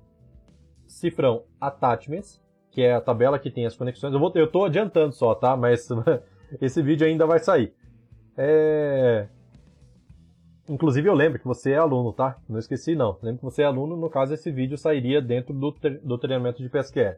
[0.88, 2.41] cifrão attachments
[2.78, 4.14] que é a tabela que tem as conexões.
[4.14, 5.58] Eu, vou, eu adiantando só, tá?
[5.58, 5.89] Mas
[6.62, 7.74] esse vídeo ainda vai sair.
[8.38, 9.28] É...
[10.70, 12.38] Inclusive eu lembro que você é aluno, tá?
[12.48, 13.18] Não esqueci não.
[13.20, 16.70] Lembro que você é aluno, no caso esse vídeo sairia dentro do, do treinamento de
[16.70, 17.16] PSQL.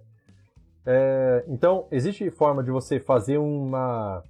[0.85, 1.43] É...
[1.49, 4.23] Então, existe forma de você fazer uma,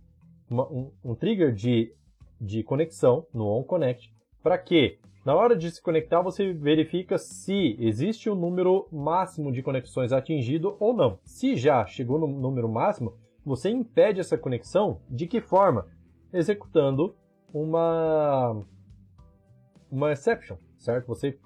[0.49, 1.93] uma um, um, trigger de,
[2.39, 8.29] de conexão no OnConnect para que Na hora de se conectar, você verifica se existe
[8.29, 11.19] o um número máximo de conexões atingido ou não.
[11.25, 13.13] Se já chegou no número máximo,
[13.45, 15.85] você impede essa conexão de que forma?
[16.31, 17.15] Executando
[17.53, 18.63] uma
[19.91, 21.07] uma exception, certo?
[21.07, 21.37] Você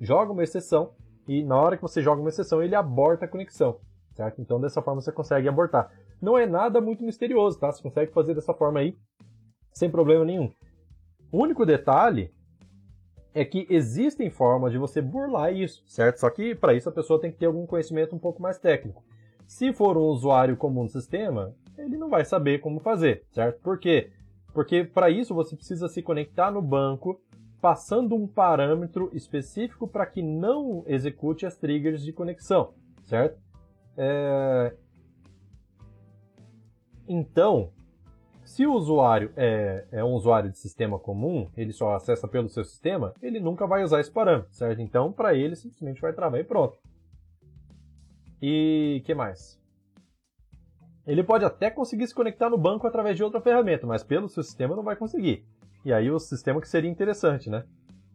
[0.00, 0.92] joga uma exceção
[1.26, 3.78] e na hora que você joga uma exceção, ele aborta a conexão,
[4.14, 4.40] certo?
[4.40, 5.90] Então dessa forma você consegue abortar.
[6.22, 7.72] Não é nada muito misterioso, tá?
[7.72, 8.96] Você consegue fazer dessa forma aí
[9.72, 10.52] sem problema nenhum.
[11.32, 12.32] O único detalhe
[13.34, 16.20] é que existem formas de você burlar isso, certo?
[16.20, 19.02] Só que para isso a pessoa tem que ter algum conhecimento um pouco mais técnico.
[19.46, 23.60] Se for um usuário comum do sistema, ele não vai saber como fazer, certo?
[23.60, 24.12] Por quê?
[24.52, 27.20] Porque para isso você precisa se conectar no banco,
[27.60, 33.40] passando um parâmetro específico para que não execute as triggers de conexão, certo?
[33.96, 34.74] É...
[37.12, 37.70] Então,
[38.42, 42.64] se o usuário é, é, um usuário de sistema comum, ele só acessa pelo seu
[42.64, 44.80] sistema, ele nunca vai usar esse parâmetro, certo?
[44.80, 46.78] Então, para ele, simplesmente vai travar e pronto.
[48.40, 49.60] E que mais?
[51.06, 54.42] Ele pode até conseguir se conectar no banco através de outra ferramenta, mas pelo seu
[54.42, 55.44] sistema não vai conseguir.
[55.84, 57.64] E aí o sistema que seria interessante, né?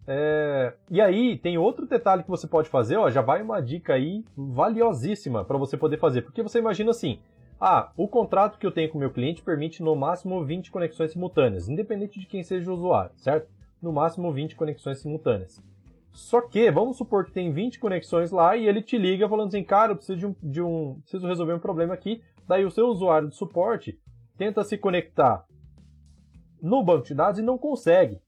[0.08, 0.74] É...
[0.89, 4.24] E aí tem outro detalhe que você pode fazer, ó, já vai uma dica aí
[4.36, 7.20] valiosíssima para você poder fazer, porque você imagina assim,
[7.60, 11.12] ah, o contrato que eu tenho com o meu cliente permite no máximo 20 conexões
[11.12, 13.49] simultâneas, independente de quem seja o usuário, certo?
[13.82, 15.62] No máximo 20 conexões simultâneas.
[16.12, 19.64] Só que, vamos supor que tem 20 conexões lá e ele te liga falando assim,
[19.64, 22.24] cara, eu preciso, de um, de um, preciso resolver um problema aqui.
[22.47, 23.99] Daí o seu usuário de suporte
[24.38, 25.45] tenta se conectar
[26.62, 28.20] no banco de dados e não consegue.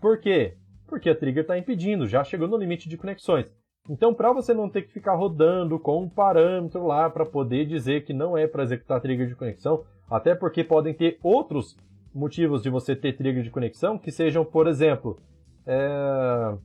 [0.00, 0.56] Por quê?
[0.86, 3.52] Porque a trigger está impedindo, já chegou no limite de conexões.
[3.88, 8.04] Então, para você não ter que ficar rodando com um parâmetro lá para poder dizer
[8.04, 11.76] que não é para executar trigger de conexão, até porque podem ter outros
[12.14, 15.18] motivos de você ter trigger de conexão que sejam, por exemplo,
[15.66, 16.56] é...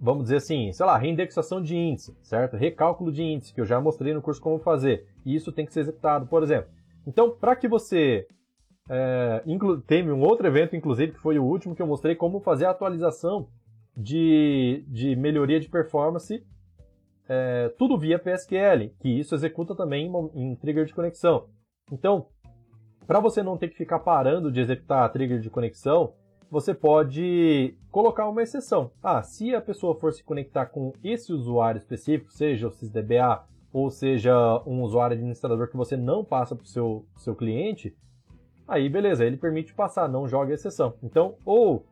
[0.00, 2.56] vamos dizer assim, sei lá, reindexação de índice, certo?
[2.56, 5.06] Recálculo de índice, que eu já mostrei no curso como fazer.
[5.24, 6.70] E isso tem que ser executado, por exemplo.
[7.06, 8.26] Então, para que você
[8.88, 9.42] é,
[9.86, 12.70] teve um outro evento, inclusive, que foi o último que eu mostrei como fazer a
[12.70, 13.48] atualização
[13.96, 16.44] de, de melhoria de performance,
[17.28, 21.48] é, tudo via PSQL, que isso executa também em, em trigger de conexão.
[21.90, 22.26] Então,
[23.06, 26.12] para você não ter que ficar parando de executar a trigger de conexão,
[26.50, 28.90] você pode colocar uma exceção.
[29.02, 33.90] Ah, se a pessoa for se conectar com esse usuário específico, seja o SysDBA ou
[33.90, 34.34] seja
[34.66, 37.96] um usuário administrador que você não passa para o seu, seu cliente,
[38.66, 40.94] aí beleza, ele permite passar, não joga exceção.
[41.02, 41.84] Então, ou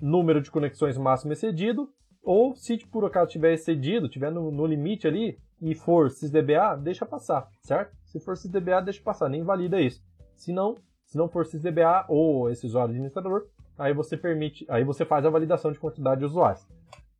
[0.00, 1.88] número de conexões máximo excedido,
[2.22, 7.06] ou se por acaso tiver excedido, tiver no, no limite ali e for sysdba, deixa
[7.06, 7.94] passar, certo?
[8.04, 10.02] Se for sysdba, deixa passar, nem valida isso.
[10.34, 10.76] Se não,
[11.06, 13.46] se não for sysdba ou esse usuário administrador,
[13.78, 16.66] aí você permite, aí você faz a validação de quantidade de usuários.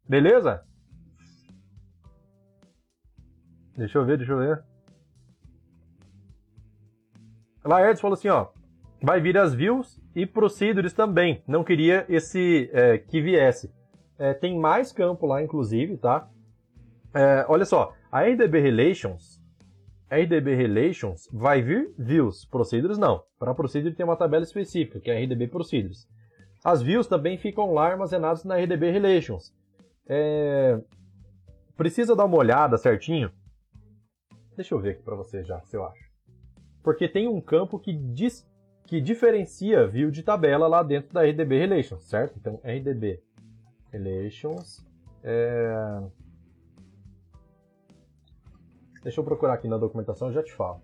[0.08, 0.64] Beleza?
[3.76, 4.64] Deixa eu ver, deixa eu ver.
[7.64, 8.48] Laertes falou assim, ó,
[9.02, 11.42] vai vir as views e procedures também.
[11.46, 13.72] Não queria esse é, que viesse.
[14.18, 16.28] É, tem mais campo lá, inclusive, tá?
[17.12, 19.42] É, olha só, a RDB Relations,
[20.10, 23.22] RDB Relations vai vir views, procedures não.
[23.38, 26.06] Para procedure tem uma tabela específica, que é RDB Procedures.
[26.64, 29.52] As views também ficam lá armazenadas na RDB Relations.
[30.08, 30.80] É...
[31.76, 33.30] Precisa dar uma olhada certinho.
[34.56, 36.04] Deixa eu ver aqui para você já, se eu acho.
[36.82, 38.46] Porque tem um campo que diz
[38.86, 42.38] que diferencia view de tabela lá dentro da RDB Relations, certo?
[42.38, 43.22] Então, RDB
[43.90, 44.84] Relations.
[45.22, 46.02] É...
[49.02, 50.82] Deixa eu procurar aqui na documentação e já te falo.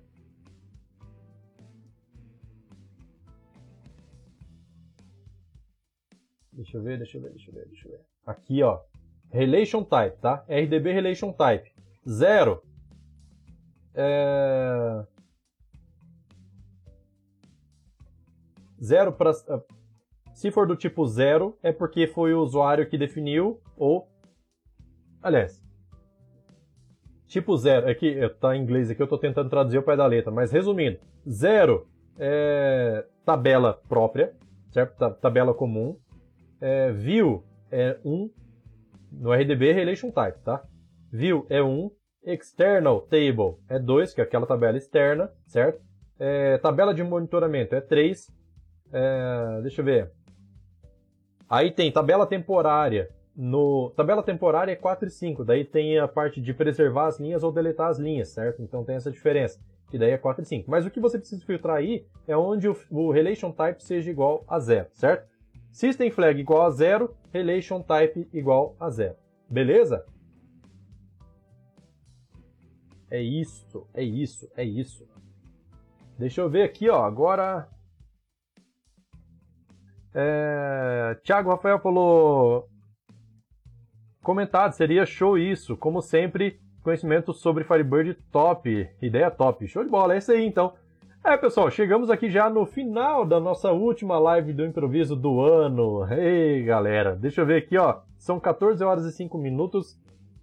[6.52, 8.00] Deixa eu ver, deixa eu ver, deixa eu ver, deixa eu ver.
[8.26, 8.80] Aqui, ó.
[9.30, 10.44] Relation Type, tá?
[10.48, 11.72] RDB Relation Type.
[12.06, 12.62] Zero.
[13.94, 15.06] É...
[18.82, 19.30] Zero para.
[19.48, 19.60] Ah,
[20.32, 24.08] se for do tipo zero, é porque foi o usuário que definiu, ou.
[25.22, 25.62] Aliás.
[27.26, 30.06] Tipo zero, é que tá em inglês aqui, eu estou tentando traduzir o pé da
[30.06, 31.86] letra, mas resumindo: zero
[32.18, 34.34] é tabela própria,
[34.72, 34.96] certo?
[35.20, 35.96] Tabela comum.
[36.60, 38.30] É, view é um.
[39.12, 40.62] No RDB, Relation Type, tá?
[41.12, 41.90] View é um.
[42.22, 45.80] External Table é 2, que é aquela tabela externa, certo?
[46.18, 48.26] É, tabela de monitoramento é 3.
[48.92, 50.10] É, deixa eu ver.
[51.48, 53.10] Aí tem tabela temporária.
[53.36, 55.44] No, tabela temporária é 4 e 5.
[55.44, 58.62] Daí tem a parte de preservar as linhas ou deletar as linhas, certo?
[58.62, 59.60] Então tem essa diferença.
[59.90, 60.70] Que daí é 4 e 5.
[60.70, 64.44] Mas o que você precisa filtrar aí é onde o, o relation type seja igual
[64.46, 65.28] a zero, certo?
[65.72, 69.16] System flag igual a zero, relation type igual a zero.
[69.48, 70.04] Beleza?
[73.10, 75.04] É isso, é isso, é isso.
[76.16, 77.02] Deixa eu ver aqui, ó.
[77.04, 77.68] Agora.
[80.14, 81.16] É...
[81.24, 82.68] Thiago Rafael falou.
[84.22, 85.76] Comentado, seria show isso.
[85.76, 88.88] Como sempre, conhecimento sobre Firebird top.
[89.00, 89.66] Ideia top.
[89.66, 90.74] Show de bola, é isso aí então.
[91.22, 96.10] É, pessoal, chegamos aqui já no final da nossa última live do improviso do ano.
[96.10, 98.00] Ei, galera, deixa eu ver aqui, ó.
[98.16, 99.98] São 14 horas e 5 minutos.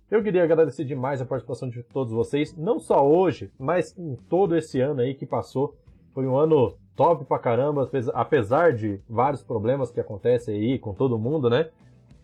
[0.10, 4.56] Eu queria agradecer demais a participação de todos vocês, não só hoje, mas em todo
[4.56, 5.76] esse ano aí que passou.
[6.14, 11.18] Foi um ano top pra caramba, apesar de vários problemas que acontecem aí com todo
[11.18, 11.70] mundo, né?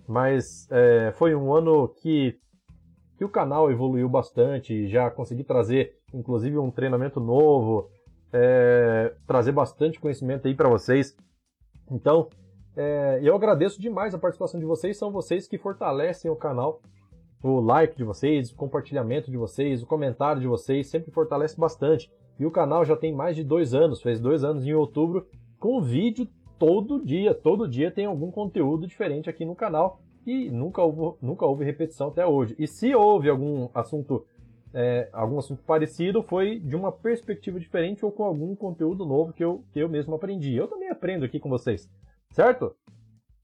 [0.08, 2.38] Mas é, foi um ano que,
[3.18, 7.90] que o canal evoluiu bastante, já consegui trazer inclusive um treinamento novo,
[8.34, 11.16] é, trazer bastante conhecimento aí para vocês.
[11.90, 12.28] Então,
[12.76, 16.82] é, eu agradeço demais a participação de vocês, são vocês que fortalecem o canal
[17.44, 22.10] o like de vocês, o compartilhamento de vocês, o comentário de vocês sempre fortalece bastante.
[22.40, 25.28] E o canal já tem mais de dois anos, fez dois anos em outubro,
[25.60, 26.28] com vídeo
[26.58, 27.34] todo dia.
[27.34, 32.08] Todo dia tem algum conteúdo diferente aqui no canal e nunca houve, nunca houve repetição
[32.08, 32.56] até hoje.
[32.58, 34.26] E se houve algum assunto,
[34.74, 39.44] é, algum assunto parecido, foi de uma perspectiva diferente ou com algum conteúdo novo que
[39.44, 40.56] eu, que eu mesmo aprendi.
[40.56, 41.90] Eu também aprendo aqui com vocês,
[42.32, 42.76] certo?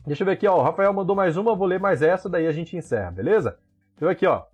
[0.06, 0.58] Deixa eu ver aqui, ó.
[0.58, 3.60] O Rafael mandou mais uma, vou ler mais essa, daí a gente encerra, beleza?
[3.96, 4.46] Então aqui, ó,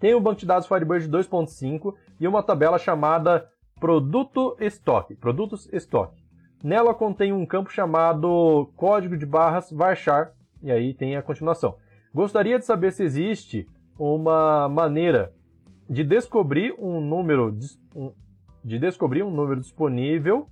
[0.00, 3.48] tem o banco de dados Firebird 2.5 e uma tabela chamada
[3.78, 6.24] Produto Estoque, Produtos Estoque.
[6.64, 10.32] Nela contém um campo chamado Código de Barras Varchar,
[10.62, 11.76] e aí tem a continuação.
[12.14, 15.32] Gostaria de saber se existe uma maneira
[15.88, 17.56] de descobrir um número
[18.64, 20.48] de descobrir um número disponível.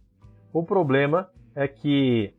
[0.53, 2.35] O problema é que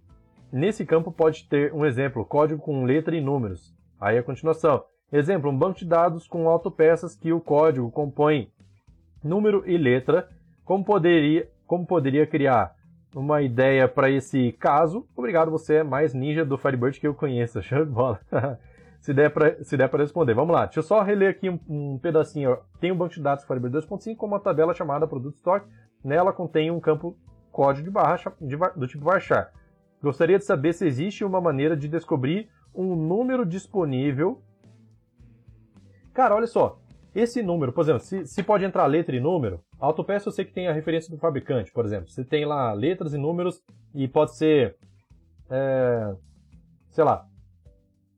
[0.51, 3.75] nesse campo pode ter um exemplo, código com letra e números.
[3.99, 4.83] Aí a continuação.
[5.11, 8.51] Exemplo, um banco de dados com autopeças que o código compõe
[9.23, 10.29] número e letra.
[10.63, 12.75] Como poderia, como poderia criar
[13.15, 15.07] uma ideia para esse caso?
[15.15, 17.61] Obrigado, você é mais ninja do Firebird que eu conheço.
[17.63, 18.19] Show de bola.
[19.01, 20.35] se der para responder.
[20.35, 22.57] Vamos lá, deixa eu só reler aqui um, um pedacinho.
[22.79, 25.65] Tem um banco de dados Firebird 2.5 com uma tabela chamada Produto Stock.
[26.03, 27.17] Nela contém um campo
[27.51, 29.51] código de barra de, do tipo varchar.
[30.01, 34.41] Gostaria de saber se existe uma maneira de descobrir um número disponível
[36.19, 36.77] Cara, olha só.
[37.15, 40.43] Esse número, por exemplo, se, se pode entrar letra e número, a autopeça eu sei
[40.43, 42.09] que tem a referência do fabricante, por exemplo.
[42.09, 43.63] Você tem lá letras e números
[43.95, 44.75] e pode ser,
[45.49, 46.13] é,
[46.89, 47.25] sei lá,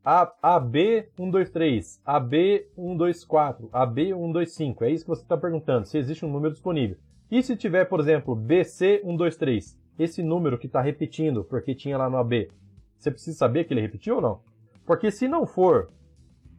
[0.04, 4.82] AB123, AB124, AB125.
[4.82, 6.98] É isso que você está perguntando, se existe um número disponível.
[7.30, 12.18] E se tiver, por exemplo, BC123, esse número que está repetindo porque tinha lá no
[12.18, 12.50] AB,
[12.98, 14.42] você precisa saber que ele repetiu ou não?
[14.88, 15.92] Porque se não for,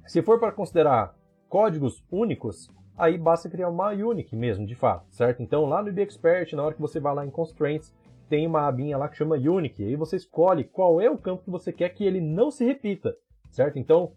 [0.06, 1.20] se for para considerar
[1.52, 5.42] códigos únicos, aí basta criar uma unique mesmo, de fato, certo?
[5.42, 7.94] Então lá no IBExpert, na hora que você vai lá em Constraints,
[8.26, 11.50] tem uma abinha lá que chama Unique, aí você escolhe qual é o campo que
[11.50, 13.14] você quer que ele não se repita,
[13.50, 13.78] certo?
[13.78, 14.12] Então,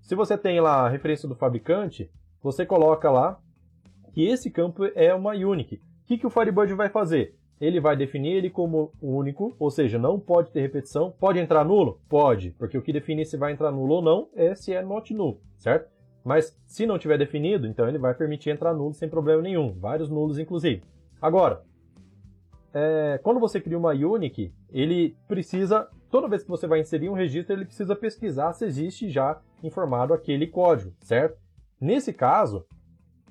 [0.00, 2.10] se você tem lá a referência do fabricante,
[2.42, 3.38] você coloca lá
[4.12, 5.76] que esse campo é uma unique.
[5.76, 7.36] O que, que o Firebird vai fazer?
[7.60, 11.12] Ele vai definir ele como único, ou seja, não pode ter repetição.
[11.12, 12.00] Pode entrar nulo?
[12.08, 15.14] Pode, porque o que define se vai entrar nulo ou não é se é not
[15.14, 16.01] null, certo?
[16.24, 20.08] Mas se não tiver definido, então ele vai permitir entrar nulo sem problema nenhum, vários
[20.08, 20.82] nulos inclusive.
[21.20, 21.62] Agora,
[22.72, 27.14] é, quando você cria uma unique, ele precisa, toda vez que você vai inserir um
[27.14, 31.38] registro, ele precisa pesquisar se existe já informado aquele código, certo?
[31.80, 32.64] Nesse caso,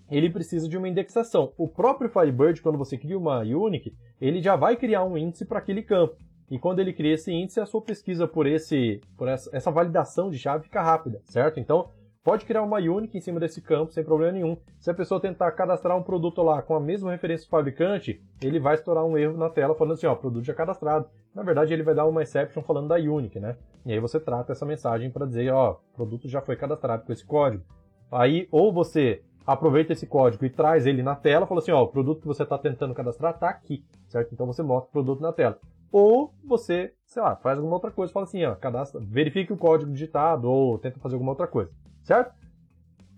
[0.09, 1.53] ele precisa de uma indexação.
[1.57, 5.59] O próprio Firebird, quando você cria uma unique, ele já vai criar um índice para
[5.59, 6.17] aquele campo.
[6.49, 10.29] E quando ele cria esse índice, a sua pesquisa por, esse, por essa, essa validação
[10.29, 11.61] de chave fica rápida, certo?
[11.61, 11.89] Então,
[12.23, 14.55] Pode criar uma unique em cima desse campo sem problema nenhum.
[14.79, 18.59] Se a pessoa tentar cadastrar um produto lá com a mesma referência do fabricante, ele
[18.59, 21.09] vai estourar um erro na tela falando assim, ó, produto já cadastrado.
[21.33, 23.57] Na verdade, ele vai dar uma exception falando da unique, né?
[23.83, 27.25] E aí você trata essa mensagem para dizer, ó, produto já foi cadastrado com esse
[27.25, 27.63] código.
[28.11, 31.87] Aí, ou você aproveita esse código e traz ele na tela, fala assim, ó, o
[31.87, 34.31] produto que você está tentando cadastrar está aqui, certo?
[34.31, 35.57] Então você mostra o produto na tela.
[35.91, 39.91] Ou você, sei lá, faz alguma outra coisa, fala assim, ó, cadastra, verifique o código
[39.91, 41.71] digitado ou tenta fazer alguma outra coisa
[42.03, 42.33] certo?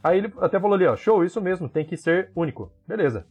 [0.04, 2.72] Aí ele até falou ali, ó, show, isso mesmo, tem que ser único.
[2.88, 3.26] Beleza.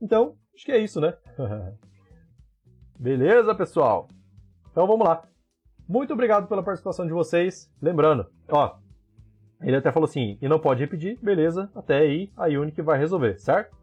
[0.00, 1.14] Então, acho que é isso, né?
[2.98, 4.08] Beleza, pessoal?
[4.70, 5.22] Então vamos lá.
[5.88, 7.70] Muito obrigado pela participação de vocês.
[7.80, 8.76] Lembrando, ó,
[9.60, 13.38] ele até falou assim, e não pode repetir, beleza, até aí a Unique vai resolver,
[13.38, 13.76] certo?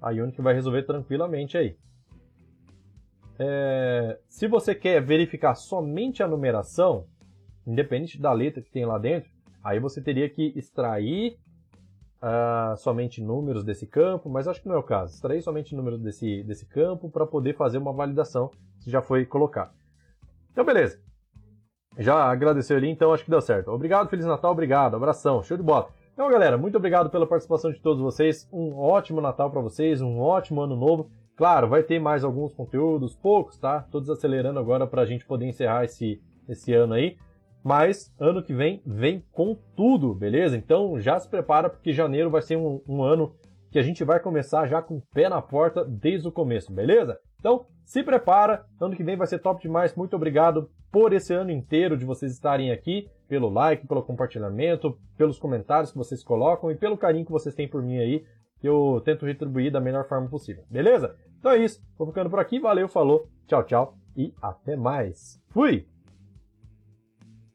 [0.00, 1.76] A Unique vai resolver tranquilamente aí.
[3.38, 7.06] é, se você quer verificar somente a numeração,
[7.66, 9.30] independente da letra que tem lá dentro,
[9.62, 11.36] aí você teria que extrair
[12.22, 15.14] uh, somente números desse campo, mas acho que não é o caso.
[15.14, 19.72] Extrair somente números desse, desse campo para poder fazer uma validação se já foi colocado.
[20.52, 21.00] Então, beleza.
[21.98, 23.70] Já agradeceu ali, então acho que deu certo.
[23.70, 25.88] Obrigado, Feliz Natal, obrigado, abração, show de bola.
[26.12, 28.48] Então, galera, muito obrigado pela participação de todos vocês.
[28.52, 31.10] Um ótimo Natal para vocês, um ótimo ano novo.
[31.36, 33.86] Claro, vai ter mais alguns conteúdos, poucos, tá?
[33.90, 37.18] Todos acelerando agora para a gente poder encerrar esse, esse ano aí.
[37.66, 40.56] Mas ano que vem vem com tudo, beleza?
[40.56, 43.34] Então já se prepara porque janeiro vai ser um, um ano
[43.72, 47.18] que a gente vai começar já com o pé na porta desde o começo, beleza?
[47.40, 49.96] Então se prepara, ano que vem vai ser top demais.
[49.96, 55.36] Muito obrigado por esse ano inteiro de vocês estarem aqui, pelo like, pelo compartilhamento, pelos
[55.36, 58.24] comentários que vocês colocam e pelo carinho que vocês têm por mim aí,
[58.60, 61.16] que eu tento retribuir da melhor forma possível, beleza?
[61.40, 65.42] Então é isso, vou ficando por aqui, valeu, falou, tchau, tchau e até mais.
[65.48, 65.95] Fui!